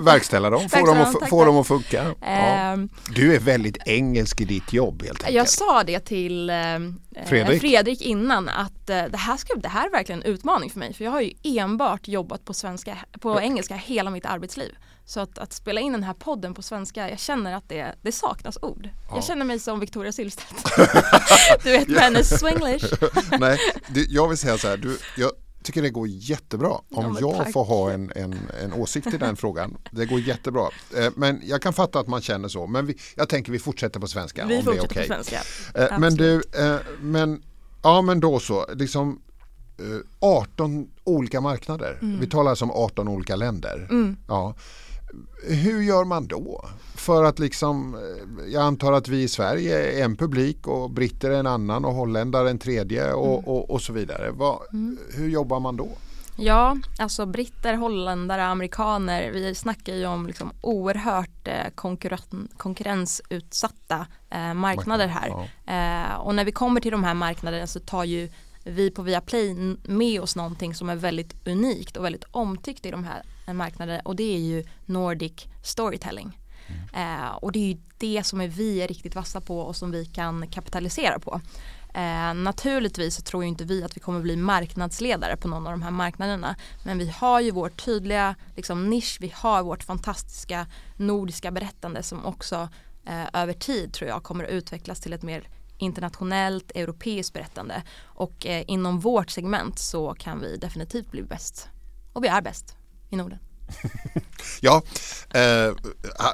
verkställa 0.00 0.50
dem, 0.50 0.68
få, 0.68 0.86
dem, 0.86 1.00
att, 1.00 1.28
få 1.28 1.44
dem 1.44 1.56
att 1.56 1.66
funka. 1.66 2.14
Ja. 2.20 2.26
Ehm. 2.26 2.88
Du 3.14 3.34
är 3.34 3.40
väldigt 3.40 3.76
engelsk 3.86 4.40
i 4.40 4.44
ditt 4.44 4.72
jobb 4.72 5.02
helt 5.02 5.20
enkelt. 5.20 5.36
Jag 5.36 5.48
sa 5.48 5.84
det 5.84 6.00
till 6.00 6.50
eh, 6.50 6.56
Fredrik. 7.26 7.60
Fredrik 7.60 8.02
innan 8.02 8.48
att 8.48 8.90
eh, 8.90 9.04
det, 9.04 9.16
här 9.16 9.36
ska, 9.36 9.54
det 9.54 9.68
här 9.68 9.86
är 9.86 9.90
verkligen 9.90 10.22
en 10.22 10.32
utmaning 10.32 10.70
för 10.70 10.78
mig 10.78 10.94
för 10.94 11.04
jag 11.04 11.12
har 11.12 11.20
ju 11.20 11.32
enbart 11.42 12.08
jobbat 12.08 12.44
på, 12.44 12.54
svenska, 12.54 12.96
på 13.20 13.40
engelska 13.40 13.74
hela 13.74 14.10
mitt 14.10 14.26
arbetsliv. 14.26 14.74
Så 15.06 15.20
att, 15.20 15.38
att, 15.38 15.52
spela 15.52 15.80
in 15.80 15.92
den 15.92 16.02
här 16.02 16.14
podden 16.14 16.54
på 16.54 16.62
svenska, 16.62 17.10
jag 17.10 17.18
känner 17.18 17.52
att 17.52 17.68
det, 17.68 17.94
det 18.02 18.12
saknas 18.12 18.58
ord. 18.62 18.88
Ja. 19.08 19.14
Jag 19.14 19.24
känner 19.24 19.44
mig 19.44 19.58
som 19.58 19.80
Victoria 19.80 20.12
Silvstedt. 20.12 20.64
du 21.64 21.70
vet 21.70 21.88
med 21.88 22.00
hennes 22.00 22.40
swinglish. 22.40 22.84
Nej, 23.40 23.58
det, 23.88 24.00
jag 24.08 24.28
vill 24.28 24.38
säga 24.38 24.58
så 24.58 24.68
här, 24.68 24.76
du, 24.76 24.98
jag, 25.16 25.30
tycker 25.64 25.82
det 25.82 25.90
går 25.90 26.08
jättebra 26.08 26.70
om 26.90 27.18
ja, 27.20 27.36
jag 27.36 27.52
får 27.52 27.64
ha 27.64 27.90
en, 27.90 28.12
en, 28.16 28.38
en 28.62 28.72
åsikt 28.72 29.14
i 29.14 29.16
den 29.16 29.36
frågan. 29.36 29.76
Det 29.90 30.06
går 30.06 30.20
jättebra. 30.20 30.68
Eh, 30.96 31.10
men 31.16 31.40
jag 31.44 31.62
kan 31.62 31.72
fatta 31.72 32.00
att 32.00 32.08
man 32.08 32.22
känner 32.22 32.48
så. 32.48 32.66
Men 32.66 32.86
vi, 32.86 32.98
jag 33.14 33.28
tänker 33.28 33.52
vi 33.52 33.58
fortsätter 33.58 34.00
på 34.00 34.06
svenska. 34.06 34.46
Vi 34.46 34.56
om 34.56 34.64
fortsätter 34.64 34.94
det 34.94 35.00
är 35.00 35.04
okay. 35.04 35.18
på 35.18 35.24
svenska. 35.24 35.40
Eh, 35.74 35.98
men 35.98 36.14
du, 36.14 36.34
eh, 36.34 36.76
men, 37.00 37.42
ja 37.82 38.02
men 38.02 38.20
då 38.20 38.40
så. 38.40 38.66
Liksom, 38.74 39.20
18 40.20 40.88
olika 41.04 41.40
marknader. 41.40 41.98
Mm. 42.02 42.20
Vi 42.20 42.26
talar 42.26 42.50
alltså 42.50 42.64
om 42.64 42.70
18 42.70 43.08
olika 43.08 43.36
länder. 43.36 43.86
Mm. 43.90 44.16
Ja. 44.28 44.54
Hur 45.42 45.82
gör 45.82 46.04
man 46.04 46.26
då? 46.26 46.64
För 46.94 47.24
att 47.24 47.38
liksom, 47.38 47.96
jag 48.48 48.62
antar 48.62 48.92
att 48.92 49.08
vi 49.08 49.22
i 49.22 49.28
Sverige 49.28 49.98
är 50.00 50.04
en 50.04 50.16
publik 50.16 50.66
och 50.66 50.90
britter 50.90 51.30
är 51.30 51.38
en 51.38 51.46
annan 51.46 51.84
och 51.84 51.94
holländare 51.94 52.50
en 52.50 52.58
tredje 52.58 53.12
och, 53.12 53.38
mm. 53.38 53.44
och, 53.44 53.70
och, 53.70 53.82
så 53.82 53.92
vidare. 53.92 54.30
Vad, 54.30 54.58
mm. 54.72 54.98
Hur 55.14 55.28
jobbar 55.28 55.60
man 55.60 55.76
då? 55.76 55.88
Ja, 56.36 56.76
alltså 56.98 57.26
britter, 57.26 57.74
holländare, 57.74 58.44
amerikaner. 58.44 59.30
Vi 59.30 59.54
snackar 59.54 59.94
ju 59.94 60.06
om 60.06 60.26
liksom 60.26 60.52
oerhört 60.60 61.48
eh, 61.48 61.70
konkurren 61.74 62.48
konkurrensutsatta 62.56 64.06
eh, 64.30 64.54
marknader 64.54 65.06
här. 65.06 65.28
Ja. 65.28 65.72
Eh, 65.74 66.14
och 66.20 66.34
när 66.34 66.44
vi 66.44 66.52
kommer 66.52 66.80
till 66.80 66.90
de 66.90 67.04
här 67.04 67.14
marknaderna 67.14 67.66
så 67.66 67.80
tar 67.80 68.04
ju 68.04 68.28
vi 68.64 68.90
på 68.90 69.02
Viaplay 69.02 69.54
med 69.82 70.20
oss 70.20 70.36
någonting 70.36 70.74
som 70.74 70.88
är 70.88 70.96
väldigt 70.96 71.46
unikt 71.46 71.96
och 71.96 72.04
väldigt 72.04 72.24
omtyckt 72.30 72.86
i 72.86 72.90
de 72.90 73.04
här 73.04 73.22
marknaderna 73.54 74.00
och 74.04 74.16
det 74.16 74.34
är 74.34 74.38
ju 74.38 74.64
Nordic 74.84 75.44
storytelling. 75.62 76.38
Mm. 76.66 77.20
Eh, 77.22 77.30
och 77.30 77.52
det 77.52 77.58
är 77.58 77.68
ju 77.68 77.76
det 77.98 78.24
som 78.24 78.40
är 78.40 78.48
vi 78.48 78.82
är 78.82 78.88
riktigt 78.88 79.14
vassa 79.14 79.40
på 79.40 79.60
och 79.60 79.76
som 79.76 79.90
vi 79.90 80.04
kan 80.04 80.48
kapitalisera 80.48 81.18
på. 81.18 81.40
Eh, 81.94 82.34
naturligtvis 82.34 83.16
så 83.16 83.22
tror 83.22 83.44
inte 83.44 83.64
vi 83.64 83.84
att 83.84 83.96
vi 83.96 84.00
kommer 84.00 84.20
bli 84.20 84.36
marknadsledare 84.36 85.36
på 85.36 85.48
någon 85.48 85.66
av 85.66 85.72
de 85.72 85.82
här 85.82 85.90
marknaderna. 85.90 86.56
Men 86.84 86.98
vi 86.98 87.08
har 87.08 87.40
ju 87.40 87.50
vår 87.50 87.68
tydliga 87.68 88.34
liksom, 88.56 88.90
nisch, 88.90 89.18
vi 89.20 89.32
har 89.34 89.62
vårt 89.62 89.82
fantastiska 89.82 90.66
nordiska 90.96 91.50
berättande 91.50 92.02
som 92.02 92.26
också 92.26 92.68
eh, 93.06 93.42
över 93.42 93.52
tid 93.52 93.92
tror 93.92 94.10
jag 94.10 94.22
kommer 94.22 94.44
att 94.44 94.50
utvecklas 94.50 95.00
till 95.00 95.12
ett 95.12 95.22
mer 95.22 95.48
internationellt 95.78 96.70
europeiskt 96.74 97.32
berättande. 97.32 97.82
Och 98.02 98.46
eh, 98.46 98.64
inom 98.66 99.00
vårt 99.00 99.30
segment 99.30 99.78
så 99.78 100.14
kan 100.18 100.40
vi 100.40 100.56
definitivt 100.56 101.10
bli 101.10 101.22
bäst. 101.22 101.68
Och 102.12 102.24
vi 102.24 102.28
är 102.28 102.42
bäst 102.42 102.76
i 103.10 103.16
Norden. 103.16 103.38
ja, 104.60 104.82
eh, 105.34 105.74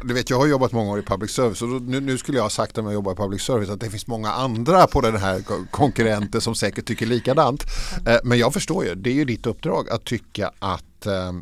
du 0.03 0.15
vet 0.15 0.31
jag 0.31 0.39
har 0.39 0.47
jobbat 0.47 0.73
många 0.73 0.93
år 0.93 0.99
i 0.99 1.03
public 1.03 1.31
service 1.31 1.63
och 1.63 1.69
nu, 1.69 2.01
nu, 2.01 2.19
skulle 2.19 2.39
jag 2.39 2.43
ha 2.43 2.51
sagt 2.51 2.79
om 2.79 2.85
jag 2.85 2.95
jobbar 2.95 3.13
i 3.13 3.17
public 3.17 3.43
service 3.43 3.71
att 3.71 3.81
det 3.81 3.91
finns 3.91 4.07
många 4.07 4.33
andra 4.33 4.87
på 4.87 5.01
den 5.01 5.17
här 5.17 5.43
konkurrenter 5.71 6.41
som 6.41 6.55
säkert 6.55 6.87
tycker 6.87 7.07
likadant. 7.07 7.65
Eh, 8.07 8.19
men 8.25 8.39
jag 8.39 8.53
förstår 8.53 8.85
ju, 8.85 8.95
det 8.95 9.11
är 9.11 9.15
ju 9.15 9.25
ditt 9.25 9.47
uppdrag 9.47 9.91
att 9.91 10.05
tycka 10.05 10.53
att 10.59 11.07
eh, 11.07 11.33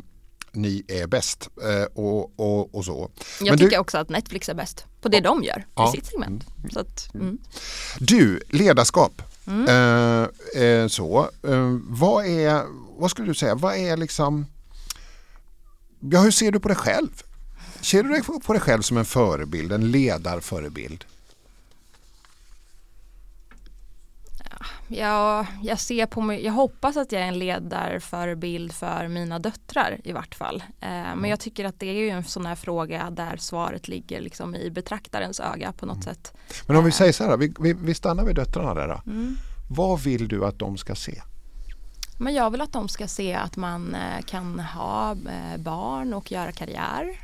ni 0.51 0.83
är 0.87 1.07
bäst 1.07 1.49
eh, 1.63 1.83
och, 1.93 2.39
och, 2.39 2.75
och, 2.75 2.85
så. 2.85 3.11
Jag 3.39 3.49
Men 3.49 3.57
tycker 3.57 3.71
du... 3.71 3.77
också 3.77 3.97
att 3.97 4.09
Netflix 4.09 4.49
är 4.49 4.53
bäst 4.53 4.85
på 5.01 5.09
det 5.09 5.17
ja. 5.17 5.23
de 5.23 5.43
gör 5.43 5.65
ja. 5.75 5.89
i 5.89 5.97
sitt 5.97 6.05
segment. 6.05 6.45
Mm. 6.57 6.69
Så 6.71 6.79
att, 6.79 7.13
mm. 7.13 7.37
Du, 7.99 8.41
ledarskap. 8.49 9.21
Mm. 9.47 9.67
Eh, 9.67 10.63
eh, 10.63 10.87
så, 10.87 11.29
eh, 11.43 11.77
vad 11.89 12.25
är, 12.25 12.63
vad 12.99 13.11
skulle 13.11 13.27
du 13.27 13.35
säga, 13.35 13.55
vad 13.55 13.75
är 13.75 13.97
liksom, 13.97 14.45
ja 15.99 16.21
hur 16.21 16.31
ser 16.31 16.51
du 16.51 16.59
på 16.59 16.67
dig 16.67 16.77
själv? 16.77 17.23
Ser 17.81 18.03
du 18.03 18.09
dig 18.09 18.23
på 18.23 18.53
dig 18.53 18.61
själv 18.61 18.81
som 18.81 18.97
en 18.97 19.05
förebild, 19.05 19.71
en 19.71 19.91
ledarförebild? 19.91 21.05
Ja, 24.91 25.45
jag 25.63 25.79
ser 25.79 26.05
på 26.05 26.21
mig, 26.21 26.45
jag 26.45 26.53
hoppas 26.53 26.97
att 26.97 27.11
jag 27.11 27.21
är 27.21 27.25
en 27.25 27.39
ledarförebild 27.39 28.73
för 28.73 29.07
mina 29.07 29.39
döttrar 29.39 30.01
i 30.03 30.11
vart 30.11 30.35
fall. 30.35 30.63
Eh, 30.79 30.89
men 30.89 31.11
mm. 31.11 31.29
jag 31.29 31.39
tycker 31.39 31.65
att 31.65 31.79
det 31.79 31.89
är 31.89 31.93
ju 31.93 32.09
en 32.09 32.23
sån 32.23 32.45
här 32.45 32.55
fråga 32.55 33.09
där 33.09 33.37
svaret 33.37 33.87
ligger 33.87 34.21
liksom 34.21 34.55
i 34.55 34.69
betraktarens 34.69 35.39
öga 35.39 35.71
på 35.71 35.85
något 35.85 35.95
mm. 35.95 36.03
sätt. 36.03 36.33
Men 36.67 36.77
om 36.77 36.83
vi 36.83 36.89
eh. 36.89 36.93
säger 36.93 37.13
så 37.13 37.23
här, 37.23 37.37
vi, 37.37 37.53
vi, 37.59 37.73
vi 37.73 37.93
stannar 37.93 38.25
vid 38.25 38.35
döttrarna 38.35 38.73
där 38.73 38.87
då. 38.87 39.11
Mm. 39.11 39.35
Vad 39.69 39.99
vill 39.99 40.27
du 40.27 40.45
att 40.45 40.59
de 40.59 40.77
ska 40.77 40.95
se? 40.95 41.21
Men 42.19 42.33
jag 42.33 42.49
vill 42.49 42.61
att 42.61 42.73
de 42.73 42.89
ska 42.89 43.07
se 43.07 43.33
att 43.33 43.55
man 43.57 43.95
eh, 43.95 44.25
kan 44.25 44.59
ha 44.59 45.11
eh, 45.11 45.57
barn 45.57 46.13
och 46.13 46.31
göra 46.31 46.51
karriär. 46.51 47.19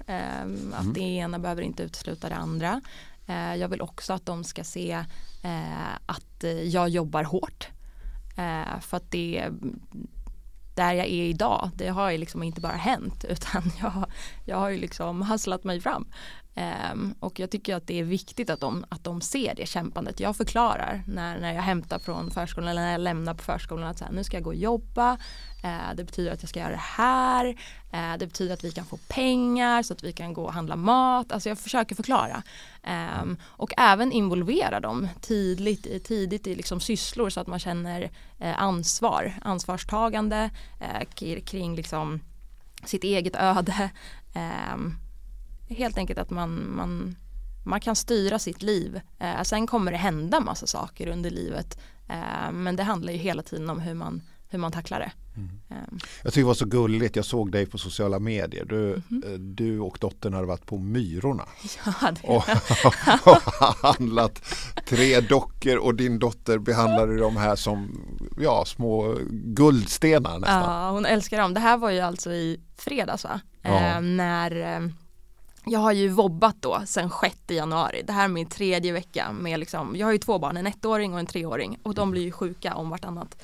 Att 0.73 0.81
mm. 0.81 0.93
det 0.93 0.99
ena 0.99 1.39
behöver 1.39 1.61
inte 1.61 1.83
utesluta 1.83 2.29
det 2.29 2.35
andra. 2.35 2.81
Jag 3.57 3.67
vill 3.67 3.81
också 3.81 4.13
att 4.13 4.25
de 4.25 4.43
ska 4.43 4.63
se 4.63 5.05
Eh, 5.45 5.95
att 6.05 6.43
eh, 6.43 6.61
jag 6.61 6.89
jobbar 6.89 7.23
hårt. 7.23 7.67
Eh, 8.37 8.79
för 8.81 8.97
att 8.97 9.11
det 9.11 9.49
där 10.75 10.93
jag 10.93 11.05
är 11.05 11.23
idag, 11.23 11.69
det 11.75 11.87
har 11.87 12.11
ju 12.11 12.17
liksom 12.17 12.43
inte 12.43 12.61
bara 12.61 12.75
hänt 12.75 13.23
utan 13.29 13.71
jag, 13.81 14.04
jag 14.45 14.57
har 14.57 14.69
ju 14.69 14.77
liksom 14.77 15.21
hasslat 15.21 15.63
mig 15.63 15.81
fram. 15.81 16.07
Um, 16.91 17.15
och 17.19 17.39
jag 17.39 17.49
tycker 17.49 17.75
att 17.75 17.87
det 17.87 17.99
är 17.99 18.03
viktigt 18.03 18.49
att 18.49 18.59
de, 18.59 18.85
att 18.89 19.03
de 19.03 19.21
ser 19.21 19.55
det 19.55 19.65
kämpandet. 19.65 20.19
Jag 20.19 20.37
förklarar 20.37 21.03
när, 21.07 21.39
när 21.39 21.53
jag 21.53 21.61
hämtar 21.61 21.99
från 21.99 22.31
förskolan 22.31 22.69
eller 22.69 22.81
när 22.81 22.91
jag 22.91 23.01
lämnar 23.01 23.33
på 23.33 23.43
förskolan 23.43 23.87
att 23.87 23.97
så 23.97 24.05
här, 24.05 24.11
nu 24.11 24.23
ska 24.23 24.37
jag 24.37 24.43
gå 24.43 24.49
och 24.49 24.55
jobba. 24.55 25.13
Uh, 25.63 25.95
det 25.95 26.03
betyder 26.03 26.31
att 26.31 26.43
jag 26.43 26.49
ska 26.49 26.59
göra 26.59 26.71
det 26.71 26.77
här. 26.77 27.45
Uh, 27.93 28.17
det 28.19 28.27
betyder 28.27 28.53
att 28.53 28.63
vi 28.63 28.71
kan 28.71 28.85
få 28.85 28.97
pengar 28.97 29.83
så 29.83 29.93
att 29.93 30.03
vi 30.03 30.13
kan 30.13 30.33
gå 30.33 30.43
och 30.43 30.53
handla 30.53 30.75
mat. 30.75 31.31
Alltså 31.31 31.49
jag 31.49 31.59
försöker 31.59 31.95
förklara. 31.95 32.43
Um, 33.21 33.37
och 33.43 33.73
även 33.77 34.11
involvera 34.11 34.79
dem 34.79 35.07
tidigt, 35.21 36.05
tidigt 36.05 36.47
i 36.47 36.55
liksom 36.55 36.79
sysslor 36.79 37.29
så 37.29 37.39
att 37.39 37.47
man 37.47 37.59
känner 37.59 38.01
uh, 38.41 38.61
ansvar. 38.61 39.33
Ansvarstagande 39.41 40.49
eh, 40.81 41.39
kring 41.45 41.75
liksom 41.75 42.19
sitt 42.85 43.03
eget 43.03 43.35
öde. 43.35 43.89
Um, 44.35 44.97
helt 45.69 45.97
enkelt 45.97 46.19
att 46.19 46.29
man, 46.29 46.75
man, 46.75 47.15
man 47.63 47.79
kan 47.79 47.95
styra 47.95 48.39
sitt 48.39 48.61
liv. 48.61 49.01
Eh, 49.19 49.41
sen 49.41 49.67
kommer 49.67 49.91
det 49.91 49.97
hända 49.97 50.39
massa 50.39 50.67
saker 50.67 51.07
under 51.07 51.29
livet. 51.29 51.77
Eh, 52.09 52.51
men 52.51 52.75
det 52.75 52.83
handlar 52.83 53.13
ju 53.13 53.19
hela 53.19 53.43
tiden 53.43 53.69
om 53.69 53.79
hur 53.79 53.93
man, 53.93 54.21
hur 54.47 54.59
man 54.59 54.71
tacklar 54.71 54.99
det. 54.99 55.11
Mm. 55.37 55.49
Eh. 55.69 55.97
Jag 56.23 56.33
tycker 56.33 56.41
det 56.41 56.47
var 56.47 56.53
så 56.53 56.65
gulligt, 56.65 57.15
jag 57.15 57.25
såg 57.25 57.51
dig 57.51 57.65
på 57.65 57.77
sociala 57.77 58.19
medier. 58.19 58.65
Du, 58.65 58.93
mm 58.93 59.03
-hmm. 59.09 59.37
du 59.37 59.79
och 59.79 59.97
dottern 60.01 60.33
hade 60.33 60.47
varit 60.47 60.65
på 60.65 60.77
Myrorna. 60.77 61.45
Ja, 61.85 62.11
det 62.21 62.27
och, 62.27 62.43
och 63.35 63.41
handlat 63.81 64.41
tre 64.87 65.19
dockor 65.19 65.77
och 65.77 65.95
din 65.95 66.19
dotter 66.19 66.57
behandlade 66.57 67.17
de 67.17 67.37
här 67.37 67.55
som 67.55 68.01
ja, 68.39 68.65
små 68.65 69.17
guldstenar 69.29 70.39
nästan. 70.39 70.61
Ja, 70.61 70.91
hon 70.91 71.05
älskar 71.05 71.41
dem. 71.41 71.53
Det 71.53 71.59
här 71.59 71.77
var 71.77 71.91
ju 71.91 71.99
alltså 71.99 72.31
i 72.31 72.59
fredags 72.77 73.23
va? 73.23 73.41
Ja. 73.65 73.99
när 73.99 74.81
jag 75.65 75.79
har 75.79 75.91
ju 75.91 76.07
vobbat 76.07 76.55
då 76.59 76.81
sen 76.85 77.09
6 77.21 77.35
januari. 77.47 78.03
Det 78.07 78.13
här 78.13 78.23
är 78.23 78.27
min 78.27 78.49
tredje 78.49 78.91
vecka 78.91 79.31
med 79.31 79.59
liksom, 79.59 79.95
jag 79.95 80.07
har 80.07 80.11
ju 80.11 80.17
två 80.17 80.39
barn, 80.39 80.57
en 80.57 80.67
ettåring 80.67 81.13
och 81.13 81.19
en 81.19 81.25
treåring 81.25 81.79
och 81.83 81.93
de 81.93 82.11
blir 82.11 82.21
ju 82.21 82.31
sjuka 82.31 82.75
om 82.75 82.89
vartannat. 82.89 83.37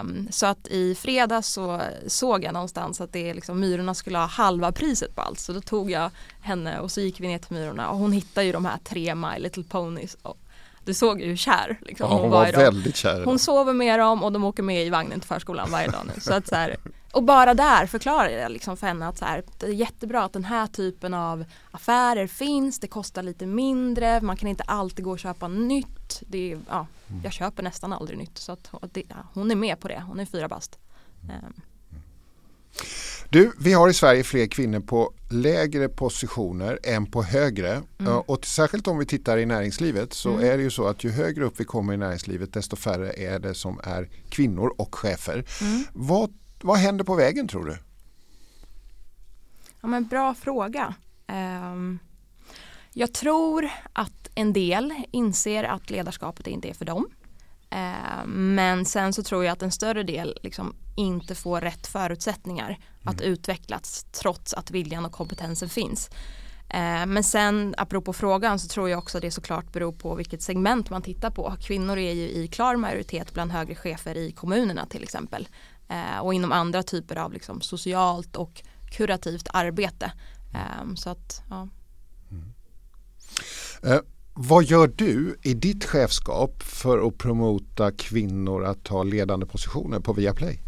Um, 0.00 0.28
så 0.30 0.46
att 0.46 0.68
i 0.68 0.94
fredags 0.94 1.48
så 1.48 1.82
såg 2.06 2.44
jag 2.44 2.52
någonstans 2.52 3.00
att 3.00 3.12
det 3.12 3.30
är 3.30 3.34
liksom, 3.34 3.60
Myrorna 3.60 3.94
skulle 3.94 4.18
ha 4.18 4.26
halva 4.26 4.72
priset 4.72 5.14
på 5.14 5.22
allt 5.22 5.38
så 5.38 5.52
då 5.52 5.60
tog 5.60 5.90
jag 5.90 6.10
henne 6.40 6.80
och 6.80 6.92
så 6.92 7.00
gick 7.00 7.20
vi 7.20 7.28
ner 7.28 7.38
till 7.38 7.56
Myrorna 7.56 7.90
och 7.90 7.98
hon 7.98 8.12
hittade 8.12 8.46
ju 8.46 8.52
de 8.52 8.64
här 8.64 8.78
tre 8.84 9.14
My 9.14 9.38
Little 9.38 9.64
Ponies 9.64 10.16
och 10.22 10.38
du 10.84 10.94
såg 10.94 11.20
ju 11.20 11.26
hur 11.26 11.36
kär 11.36 11.78
liksom, 11.80 12.06
ja, 12.06 12.14
hon, 12.14 12.22
hon 12.22 12.30
var, 12.30 12.52
var 12.52 12.52
väldigt 12.52 12.96
kär. 12.96 13.24
Hon 13.24 13.38
sover 13.38 13.72
med 13.72 13.98
dem 13.98 14.22
och 14.22 14.32
de 14.32 14.44
åker 14.44 14.62
med 14.62 14.86
i 14.86 14.90
vagnen 14.90 15.20
till 15.20 15.28
förskolan 15.28 15.70
varje 15.70 15.88
dag 15.88 16.02
nu. 16.14 16.20
Så 16.20 16.34
att 16.34 16.48
så 16.48 16.54
här, 16.54 16.76
och 17.16 17.22
bara 17.22 17.54
där 17.54 17.86
förklarar 17.86 18.28
jag 18.28 18.52
liksom 18.52 18.76
för 18.76 18.86
henne 18.86 19.08
att 19.08 19.18
så 19.18 19.24
här, 19.24 19.42
det 19.58 19.66
är 19.66 19.70
jättebra 19.70 20.24
att 20.24 20.32
den 20.32 20.44
här 20.44 20.66
typen 20.66 21.14
av 21.14 21.44
affärer 21.70 22.26
finns, 22.26 22.78
det 22.78 22.86
kostar 22.86 23.22
lite 23.22 23.46
mindre, 23.46 24.20
man 24.20 24.36
kan 24.36 24.48
inte 24.48 24.62
alltid 24.62 25.04
gå 25.04 25.10
och 25.10 25.18
köpa 25.18 25.48
nytt. 25.48 26.22
Det 26.26 26.52
är, 26.52 26.58
ja, 26.68 26.86
mm. 27.08 27.20
jag 27.24 27.32
köper 27.32 27.62
nästan 27.62 27.92
aldrig 27.92 28.18
nytt 28.18 28.38
så 28.38 28.52
att, 28.52 28.70
det, 28.92 29.02
ja, 29.08 29.16
hon 29.34 29.50
är 29.50 29.54
med 29.54 29.80
på 29.80 29.88
det, 29.88 30.02
hon 30.06 30.20
är 30.20 30.26
fyra 30.26 30.48
bast. 30.48 30.78
Um. 31.22 31.60
Du, 33.30 33.52
vi 33.58 33.72
har 33.72 33.88
i 33.88 33.94
Sverige 33.94 34.24
fler 34.24 34.46
kvinnor 34.46 34.80
på 34.80 35.12
lägre 35.30 35.88
positioner 35.88 36.78
än 36.82 37.06
på 37.06 37.22
högre. 37.22 37.82
Mm. 37.98 38.18
Och 38.26 38.46
särskilt 38.46 38.86
om 38.86 38.98
vi 38.98 39.06
tittar 39.06 39.38
i 39.38 39.46
näringslivet 39.46 40.12
så 40.12 40.30
mm. 40.30 40.44
är 40.44 40.56
det 40.56 40.62
ju 40.62 40.70
så 40.70 40.86
att 40.86 41.04
ju 41.04 41.10
högre 41.10 41.44
upp 41.44 41.60
vi 41.60 41.64
kommer 41.64 41.94
i 41.94 41.96
näringslivet 41.96 42.52
desto 42.52 42.76
färre 42.76 43.12
är 43.12 43.38
det 43.38 43.54
som 43.54 43.80
är 43.84 44.08
kvinnor 44.28 44.74
och 44.78 44.94
chefer. 44.94 45.44
Mm. 45.60 45.84
Vad 45.92 46.30
vad 46.60 46.78
händer 46.78 47.04
på 47.04 47.14
vägen 47.14 47.48
tror 47.48 47.64
du? 47.64 47.78
Ja, 49.80 49.88
men 49.88 50.06
bra 50.06 50.34
fråga. 50.34 50.94
Um, 51.28 51.98
jag 52.92 53.12
tror 53.12 53.68
att 53.92 54.30
en 54.34 54.52
del 54.52 54.94
inser 55.10 55.64
att 55.64 55.90
ledarskapet 55.90 56.46
inte 56.46 56.68
är 56.68 56.74
för 56.74 56.84
dem. 56.84 57.06
Uh, 57.74 58.26
men 58.26 58.84
sen 58.84 59.12
så 59.12 59.22
tror 59.22 59.44
jag 59.44 59.52
att 59.52 59.62
en 59.62 59.72
större 59.72 60.02
del 60.02 60.38
liksom 60.42 60.74
inte 60.96 61.34
får 61.34 61.60
rätt 61.60 61.86
förutsättningar 61.86 62.66
mm. 62.66 63.14
att 63.14 63.20
utvecklas 63.20 64.06
trots 64.12 64.54
att 64.54 64.70
viljan 64.70 65.04
och 65.04 65.12
kompetensen 65.12 65.68
finns. 65.68 66.10
Uh, 66.74 67.06
men 67.06 67.24
sen 67.24 67.74
apropå 67.78 68.12
frågan 68.12 68.58
så 68.58 68.68
tror 68.68 68.90
jag 68.90 68.98
också 68.98 69.20
det 69.20 69.30
såklart 69.30 69.72
beror 69.72 69.92
på 69.92 70.14
vilket 70.14 70.42
segment 70.42 70.90
man 70.90 71.02
tittar 71.02 71.30
på. 71.30 71.54
Kvinnor 71.60 71.98
är 71.98 72.12
ju 72.12 72.28
i 72.28 72.48
klar 72.48 72.76
majoritet 72.76 73.32
bland 73.34 73.52
högre 73.52 73.74
chefer 73.74 74.16
i 74.16 74.32
kommunerna 74.32 74.86
till 74.86 75.02
exempel 75.02 75.48
eh, 75.88 76.18
och 76.18 76.34
inom 76.34 76.52
andra 76.52 76.82
typer 76.82 77.16
av 77.16 77.32
liksom, 77.32 77.60
socialt 77.60 78.36
och 78.36 78.62
kurativt 78.90 79.48
arbete. 79.52 80.12
Eh, 80.54 80.94
så 80.96 81.10
att, 81.10 81.42
ja. 81.50 81.68
Mm. 82.30 82.52
Eh, 83.82 84.00
vad 84.34 84.64
gör 84.64 84.92
du 84.96 85.38
i 85.42 85.54
ditt 85.54 85.84
chefskap 85.84 86.62
för 86.62 87.08
att 87.08 87.18
promota 87.18 87.92
kvinnor 87.92 88.64
att 88.64 88.84
ta 88.84 89.02
ledande 89.02 89.46
positioner 89.46 90.00
på 90.00 90.12
Viaplay? 90.12 90.60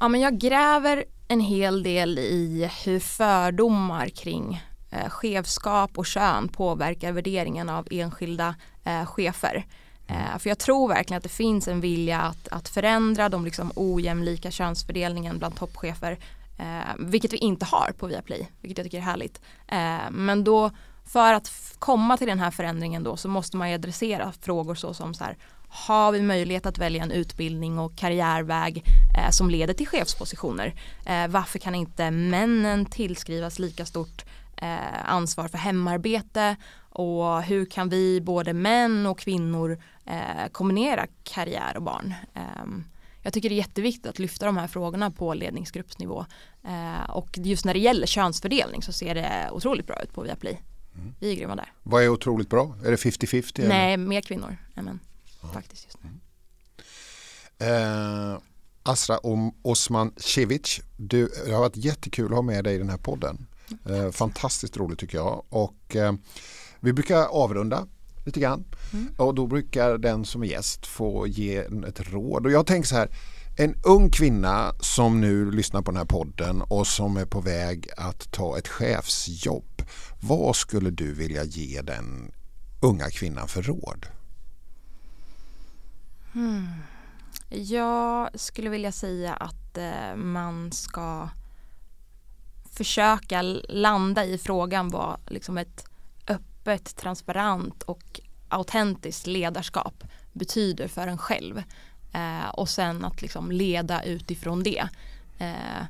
Ja, 0.00 0.08
men 0.08 0.20
jag 0.20 0.38
gräver 0.38 1.04
en 1.28 1.40
hel 1.40 1.82
del 1.82 2.18
i 2.18 2.70
hur 2.84 3.00
fördomar 3.00 4.08
kring 4.08 4.62
eh, 4.90 5.10
chefskap 5.10 5.98
och 5.98 6.06
kön 6.06 6.48
påverkar 6.48 7.12
värderingen 7.12 7.68
av 7.68 7.88
enskilda 7.90 8.54
eh, 8.84 9.06
chefer. 9.06 9.66
Eh, 10.08 10.38
för 10.38 10.50
jag 10.50 10.58
tror 10.58 10.88
verkligen 10.88 11.16
att 11.16 11.22
det 11.22 11.28
finns 11.28 11.68
en 11.68 11.80
vilja 11.80 12.20
att, 12.20 12.48
att 12.48 12.68
förändra 12.68 13.28
de 13.28 13.44
liksom 13.44 13.72
ojämlika 13.74 14.50
könsfördelningen 14.50 15.38
bland 15.38 15.56
toppchefer. 15.56 16.18
Eh, 16.58 16.94
vilket 16.98 17.32
vi 17.32 17.36
inte 17.36 17.66
har 17.66 17.92
på 17.98 18.06
Viaplay, 18.06 18.48
vilket 18.60 18.78
jag 18.78 18.84
tycker 18.84 18.98
är 18.98 19.02
härligt. 19.02 19.40
Eh, 19.68 20.10
men 20.10 20.44
då 20.44 20.70
för 21.04 21.32
att 21.32 21.52
komma 21.78 22.16
till 22.16 22.26
den 22.26 22.38
här 22.38 22.50
förändringen 22.50 23.02
då 23.02 23.16
så 23.16 23.28
måste 23.28 23.56
man 23.56 23.68
ju 23.68 23.74
adressera 23.74 24.32
frågor 24.40 24.74
så 24.74 24.94
som 24.94 25.14
så 25.14 25.24
här, 25.24 25.36
har 25.68 26.12
vi 26.12 26.22
möjlighet 26.22 26.66
att 26.66 26.78
välja 26.78 27.02
en 27.02 27.10
utbildning 27.10 27.78
och 27.78 27.96
karriärväg 27.96 28.84
eh, 29.16 29.30
som 29.30 29.50
leder 29.50 29.74
till 29.74 29.86
chefspositioner? 29.86 30.74
Eh, 31.06 31.28
varför 31.28 31.58
kan 31.58 31.74
inte 31.74 32.10
männen 32.10 32.86
tillskrivas 32.86 33.58
lika 33.58 33.86
stort 33.86 34.24
eh, 34.56 35.10
ansvar 35.10 35.48
för 35.48 35.58
hemarbete 35.58 36.56
och 36.90 37.42
hur 37.42 37.64
kan 37.64 37.88
vi 37.88 38.20
både 38.20 38.52
män 38.52 39.06
och 39.06 39.18
kvinnor 39.18 39.82
eh, 40.08 40.48
kombinera 40.52 41.06
karriär 41.22 41.76
och 41.76 41.82
barn? 41.82 42.14
Ehm, 42.34 42.84
jag 43.22 43.32
tycker 43.32 43.48
det 43.48 43.54
är 43.54 43.56
jätteviktigt 43.56 44.06
att 44.06 44.18
lyfta 44.18 44.46
de 44.46 44.56
här 44.56 44.66
frågorna 44.66 45.10
på 45.10 45.34
ledningsgruppsnivå 45.34 46.26
eh, 46.64 47.10
och 47.10 47.38
just 47.38 47.64
när 47.64 47.74
det 47.74 47.80
gäller 47.80 48.06
könsfördelning 48.06 48.82
så 48.82 48.92
ser 48.92 49.14
det 49.14 49.50
otroligt 49.52 49.86
bra 49.86 50.02
ut 50.02 50.12
på 50.12 50.22
Viaplay. 50.22 50.62
Mm. 50.94 51.14
Vi 51.20 51.32
är 51.32 51.36
grymma 51.36 51.56
där. 51.56 51.72
Vad 51.82 52.02
är 52.02 52.08
otroligt 52.08 52.50
bra? 52.50 52.76
Är 52.84 52.90
det 52.90 52.96
50-50? 52.96 53.68
Nej, 53.68 53.96
mer 53.96 54.20
kvinnor 54.20 54.56
än 54.76 54.84
män. 54.84 55.00
Faktiskt 55.52 55.84
just 55.84 55.98
nu. 56.02 56.10
Eh, 57.66 58.38
Asra 58.82 59.18
Osman 59.62 60.12
Cevic, 60.16 60.80
du, 60.96 61.28
det 61.46 61.52
har 61.52 61.60
varit 61.60 61.76
jättekul 61.76 62.26
att 62.26 62.34
ha 62.34 62.42
med 62.42 62.64
dig 62.64 62.74
i 62.74 62.78
den 62.78 62.90
här 62.90 62.98
podden. 62.98 63.46
Eh, 63.88 64.10
fantastiskt 64.10 64.76
roligt 64.76 64.98
tycker 64.98 65.18
jag. 65.18 65.44
Och, 65.48 65.96
eh, 65.96 66.12
vi 66.80 66.92
brukar 66.92 67.24
avrunda 67.24 67.86
lite 68.28 68.40
grann. 68.40 68.64
Mm. 68.92 69.08
Och 69.16 69.34
då 69.34 69.46
brukar 69.46 69.98
den 69.98 70.24
som 70.24 70.42
är 70.42 70.46
gäst 70.46 70.86
få 70.86 71.26
ge 71.26 71.56
ett 71.88 72.12
råd. 72.12 72.46
Och 72.46 72.52
jag 72.52 72.66
tänker 72.66 72.88
så 72.88 72.96
här, 72.96 73.08
en 73.56 73.74
ung 73.84 74.10
kvinna 74.10 74.72
som 74.80 75.20
nu 75.20 75.50
lyssnar 75.50 75.82
på 75.82 75.90
den 75.90 75.98
här 75.98 76.04
podden 76.04 76.62
och 76.62 76.86
som 76.86 77.16
är 77.16 77.24
på 77.24 77.40
väg 77.40 77.88
att 77.96 78.32
ta 78.32 78.58
ett 78.58 78.68
chefsjobb. 78.68 79.82
Vad 80.20 80.56
skulle 80.56 80.90
du 80.90 81.14
vilja 81.14 81.44
ge 81.44 81.82
den 81.82 82.32
unga 82.80 83.10
kvinnan 83.10 83.48
för 83.48 83.62
råd? 83.62 84.06
Hmm. 86.32 86.68
Jag 87.48 88.40
skulle 88.40 88.70
vilja 88.70 88.92
säga 88.92 89.34
att 89.34 89.78
eh, 89.78 90.16
man 90.16 90.72
ska 90.72 91.28
försöka 92.72 93.42
landa 93.68 94.24
i 94.24 94.38
frågan 94.38 94.88
vad 94.88 95.20
liksom 95.26 95.58
ett 95.58 95.87
öppet, 96.68 96.96
transparent 96.96 97.82
och 97.82 98.20
autentiskt 98.48 99.26
ledarskap 99.26 100.04
betyder 100.32 100.88
för 100.88 101.06
en 101.06 101.18
själv. 101.18 101.62
Eh, 102.12 102.48
och 102.54 102.68
sen 102.68 103.04
att 103.04 103.22
liksom 103.22 103.50
leda 103.52 104.02
utifrån 104.02 104.62
det. 104.62 104.88
Eh, 105.38 105.84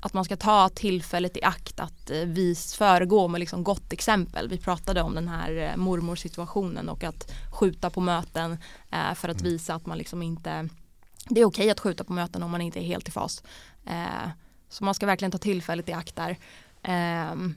att 0.00 0.14
man 0.14 0.24
ska 0.24 0.36
ta 0.36 0.68
tillfället 0.68 1.36
i 1.36 1.42
akt 1.42 1.80
att 1.80 2.10
eh, 2.10 2.18
vi 2.18 2.54
föregå 2.54 3.28
med 3.28 3.40
liksom 3.40 3.64
gott 3.64 3.92
exempel. 3.92 4.48
Vi 4.48 4.58
pratade 4.58 5.02
om 5.02 5.14
den 5.14 5.28
här 5.28 5.56
eh, 5.56 5.76
mormorsituationen 5.76 6.88
och 6.88 7.04
att 7.04 7.32
skjuta 7.52 7.90
på 7.90 8.00
möten 8.00 8.58
eh, 8.90 9.14
för 9.14 9.28
att 9.28 9.40
mm. 9.40 9.52
visa 9.52 9.74
att 9.74 9.86
man 9.86 9.98
liksom 9.98 10.22
inte 10.22 10.68
det 11.30 11.40
är 11.40 11.44
okej 11.44 11.70
att 11.70 11.80
skjuta 11.80 12.04
på 12.04 12.12
möten 12.12 12.42
om 12.42 12.50
man 12.50 12.60
inte 12.60 12.80
är 12.80 12.84
helt 12.84 13.08
i 13.08 13.10
fas. 13.10 13.42
Eh, 13.86 14.30
så 14.68 14.84
man 14.84 14.94
ska 14.94 15.06
verkligen 15.06 15.32
ta 15.32 15.38
tillfället 15.38 15.88
i 15.88 15.92
akt 15.92 16.16
där. 16.16 16.36
Ehm, 16.82 17.54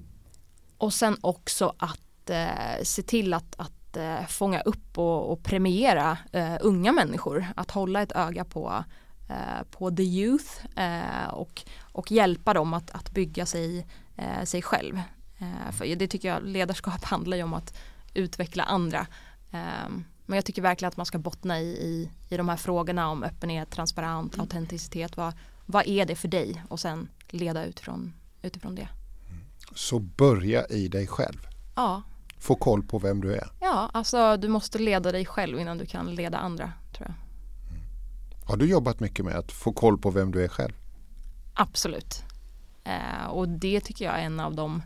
och 0.78 0.94
sen 0.94 1.18
också 1.22 1.74
att 1.78 2.11
eh, 2.32 2.84
se 2.84 3.02
till 3.02 3.34
att, 3.34 3.56
att 3.58 3.98
eh, 3.98 4.26
fånga 4.28 4.62
upp 4.62 4.98
och, 4.98 5.32
och 5.32 5.44
premiera 5.44 6.18
eh, 6.32 6.58
unga 6.62 6.92
människor. 6.92 7.46
Att 7.56 7.72
hålla 7.72 8.02
ett 8.02 8.12
öga 8.12 8.46
på, 8.46 8.84
eh, 9.30 9.66
på 9.72 9.92
the 9.92 10.04
youth 10.04 10.80
eh, 10.80 11.28
och, 11.28 11.62
och 11.82 12.12
hjälpa 12.12 12.54
dem 12.54 12.74
att, 12.74 12.92
att 12.92 13.12
bygga 13.12 13.46
sig, 13.46 13.88
eh, 14.16 14.44
sig 14.44 14.62
själv. 14.62 15.02
för 15.72 15.96
det 15.96 16.08
tycker 16.08 16.28
jag 16.28 16.44
ledarskap 16.44 17.04
handlar 17.04 17.38
ju 17.38 17.44
om 17.44 17.54
att 17.54 17.78
utveckla 18.14 18.64
andra. 18.64 19.08
Men 20.26 20.36
jag 20.36 20.46
tycker 20.46 20.62
verkligen 20.62 20.88
att 20.88 20.98
man 20.98 21.06
ska 21.06 21.18
bottna 21.18 21.60
i, 21.60 21.66
i, 21.66 22.12
i 22.30 22.38
de 22.38 22.50
här 22.50 22.58
frågorna 22.58 23.10
om 23.10 23.24
öppenhet, 23.24 23.70
transparent, 23.70 24.34
mm. 24.34 24.44
autenticitet. 24.44 25.18
Vad, 25.18 25.34
vad 25.66 25.88
är 25.88 26.06
det 26.06 26.16
för 26.16 26.28
dig? 26.28 26.64
Och 26.70 26.80
sen 26.80 27.10
leda 27.30 27.66
utifrån, 27.66 28.14
utifrån 28.42 28.76
det. 28.76 28.88
Så 29.76 30.00
börja 30.00 30.66
i 30.66 30.88
dig 30.88 31.08
själv. 31.08 31.48
Ja. 31.76 32.04
Få 32.42 32.56
koll 32.56 32.84
på 32.84 33.00
vem 33.00 33.22
du 33.22 33.34
är. 33.34 33.48
Ja, 33.60 33.90
alltså 33.94 34.38
du 34.38 34.48
måste 34.48 34.80
leda 34.80 35.12
dig 35.12 35.26
själv 35.26 35.60
innan 35.60 35.78
du 35.78 35.86
kan 35.86 36.16
leda 36.16 36.38
andra 36.38 36.74
tror 36.98 37.08
jag. 37.08 37.16
Mm. 37.70 37.84
Har 38.46 38.58
du 38.58 38.66
jobbat 38.66 39.00
mycket 39.00 39.26
med 39.26 39.36
att 39.36 39.52
få 39.52 39.74
koll 39.74 39.98
på 39.98 40.12
vem 40.12 40.32
du 40.32 40.44
är 40.44 40.48
själv? 40.48 40.74
Absolut. 41.54 42.24
Eh, 42.84 43.26
och 43.30 43.50
det 43.50 43.82
tycker 43.82 44.06
jag 44.06 44.20
är 44.20 44.24
en 44.24 44.40
av 44.40 44.56
de 44.56 44.82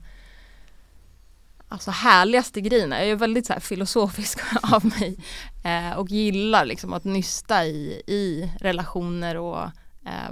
alltså 1.69 1.91
härligaste 1.91 2.61
grejerna. 2.61 2.99
Jag 2.99 3.09
är 3.09 3.15
väldigt 3.15 3.45
så 3.45 3.53
här 3.53 3.59
filosofisk 3.59 4.39
av 4.61 4.85
mig 4.85 5.17
eh, 5.63 5.97
och 5.97 6.09
gillar 6.09 6.65
liksom 6.65 6.93
att 6.93 7.03
nysta 7.03 7.65
i, 7.65 8.01
i 8.07 8.51
relationer 8.59 9.37
och 9.37 9.63
eh, 10.05 10.31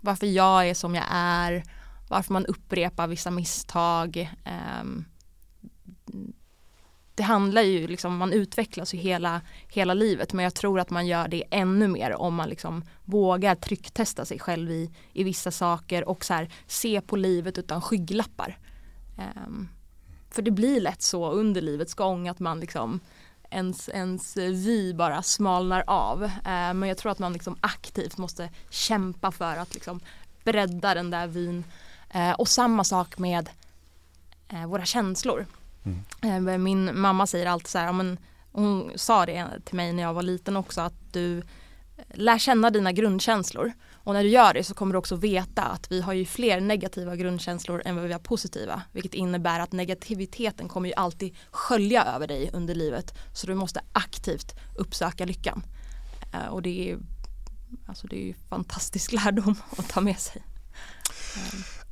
varför 0.00 0.26
jag 0.26 0.68
är 0.68 0.74
som 0.74 0.94
jag 0.94 1.04
är, 1.10 1.64
varför 2.08 2.32
man 2.32 2.46
upprepar 2.46 3.06
vissa 3.06 3.30
misstag. 3.30 4.30
Um, 4.80 5.04
det 7.18 7.24
handlar 7.24 7.62
ju 7.62 7.86
liksom, 7.86 8.16
man 8.16 8.32
utvecklas 8.32 8.94
ju 8.94 8.98
hela, 8.98 9.40
hela 9.68 9.94
livet 9.94 10.32
men 10.32 10.42
jag 10.42 10.54
tror 10.54 10.80
att 10.80 10.90
man 10.90 11.06
gör 11.06 11.28
det 11.28 11.44
ännu 11.50 11.88
mer 11.88 12.16
om 12.16 12.34
man 12.34 12.48
liksom 12.48 12.84
vågar 13.04 13.54
trycktesta 13.54 14.24
sig 14.24 14.38
själv 14.38 14.70
i, 14.70 14.90
i 15.12 15.24
vissa 15.24 15.50
saker 15.50 16.08
och 16.08 16.24
så 16.24 16.34
här, 16.34 16.50
se 16.66 17.00
på 17.00 17.16
livet 17.16 17.58
utan 17.58 17.82
skygglappar. 17.82 18.58
Um, 19.46 19.68
för 20.30 20.42
det 20.42 20.50
blir 20.50 20.80
lätt 20.80 21.02
så 21.02 21.30
under 21.30 21.60
livets 21.60 21.94
gång 21.94 22.28
att 22.28 22.38
man 22.38 22.60
liksom 22.60 23.00
ens, 23.50 23.88
ens 23.88 24.36
vy 24.36 24.94
bara 24.94 25.22
smalnar 25.22 25.84
av. 25.86 26.22
Uh, 26.22 26.30
men 26.74 26.82
jag 26.82 26.98
tror 26.98 27.12
att 27.12 27.18
man 27.18 27.32
liksom 27.32 27.56
aktivt 27.60 28.18
måste 28.18 28.50
kämpa 28.70 29.30
för 29.30 29.56
att 29.56 29.74
liksom 29.74 30.00
bredda 30.44 30.94
den 30.94 31.10
där 31.10 31.26
vyn. 31.26 31.64
Uh, 32.14 32.32
och 32.32 32.48
samma 32.48 32.84
sak 32.84 33.18
med 33.18 33.48
uh, 34.52 34.66
våra 34.66 34.84
känslor. 34.84 35.46
Mm. 35.84 36.48
Eh, 36.48 36.58
min 36.58 37.00
mamma 37.00 37.26
säger 37.26 37.46
alltid 37.46 37.68
så 37.68 37.78
här, 37.78 37.92
men, 37.92 38.18
hon 38.52 38.92
sa 38.96 39.26
det 39.26 39.46
till 39.64 39.74
mig 39.74 39.92
när 39.92 40.02
jag 40.02 40.14
var 40.14 40.22
liten 40.22 40.56
också 40.56 40.80
att 40.80 41.12
du 41.12 41.38
eh, 41.38 41.44
lär 42.14 42.38
känna 42.38 42.70
dina 42.70 42.92
grundkänslor. 42.92 43.72
Och 43.92 44.14
när 44.14 44.22
du 44.22 44.28
gör 44.28 44.54
det 44.54 44.64
så 44.64 44.74
kommer 44.74 44.92
du 44.92 44.98
också 44.98 45.16
veta 45.16 45.62
att 45.62 45.92
vi 45.92 46.00
har 46.00 46.12
ju 46.12 46.24
fler 46.24 46.60
negativa 46.60 47.16
grundkänslor 47.16 47.82
än 47.84 47.96
vad 47.96 48.04
vi 48.04 48.12
har 48.12 48.20
positiva. 48.20 48.82
Vilket 48.92 49.14
innebär 49.14 49.60
att 49.60 49.72
negativiteten 49.72 50.68
kommer 50.68 50.88
ju 50.88 50.94
alltid 50.94 51.36
skölja 51.50 52.04
över 52.04 52.26
dig 52.26 52.50
under 52.52 52.74
livet. 52.74 53.18
Så 53.34 53.46
du 53.46 53.54
måste 53.54 53.80
aktivt 53.92 54.54
uppsöka 54.76 55.24
lyckan. 55.24 55.62
Eh, 56.32 56.46
och 56.46 56.62
det 56.62 56.90
är, 56.90 56.98
alltså 57.86 58.06
det 58.06 58.16
är 58.16 58.26
ju 58.26 58.34
fantastisk 58.48 59.12
lärdom 59.24 59.54
att 59.76 59.88
ta 59.88 60.00
med 60.00 60.18
sig. 60.18 60.42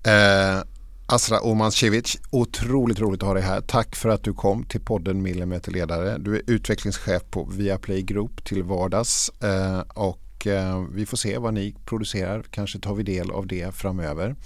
Eh, 0.05 0.63
Asra 1.09 1.41
Omancevic, 1.41 2.19
otroligt 2.31 3.01
roligt 3.01 3.23
att 3.23 3.27
ha 3.27 3.35
dig 3.35 3.43
här. 3.43 3.61
Tack 3.61 3.97
för 3.97 4.09
att 4.09 4.23
du 4.23 4.33
kom 4.33 4.65
till 4.65 4.81
podden 4.81 5.23
Millimeterledare. 5.23 6.19
Du 6.19 6.37
är 6.37 6.43
utvecklingschef 6.47 7.23
på 7.31 7.45
Viaplay 7.45 8.03
Group 8.03 8.45
till 8.45 8.63
vardags 8.63 9.29
eh, 9.43 9.81
och 9.81 10.47
eh, 10.47 10.85
vi 10.93 11.07
får 11.07 11.17
se 11.17 11.39
vad 11.39 11.55
ni 11.55 11.75
producerar. 11.85 12.43
Kanske 12.51 12.79
tar 12.79 12.95
vi 12.95 13.03
del 13.03 13.31
av 13.31 13.47
det 13.47 13.75
framöver. 13.75 14.37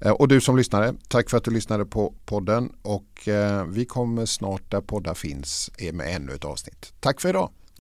Eh, 0.00 0.12
och 0.12 0.28
du 0.28 0.40
som 0.40 0.56
lyssnare, 0.56 0.94
tack 1.08 1.30
för 1.30 1.36
att 1.36 1.44
du 1.44 1.50
lyssnade 1.50 1.84
på 1.84 2.14
podden 2.24 2.72
och 2.82 3.28
vi 3.66 3.84
kommer 3.84 4.26
snart 4.26 4.70
där 4.70 4.80
poddar 4.80 5.14
finns 5.14 5.70
med 5.92 6.16
ännu 6.16 6.32
ett 6.32 6.44
avsnitt. 6.44 6.92
Tack 7.00 7.20
för 7.20 7.28
idag! 7.28 7.50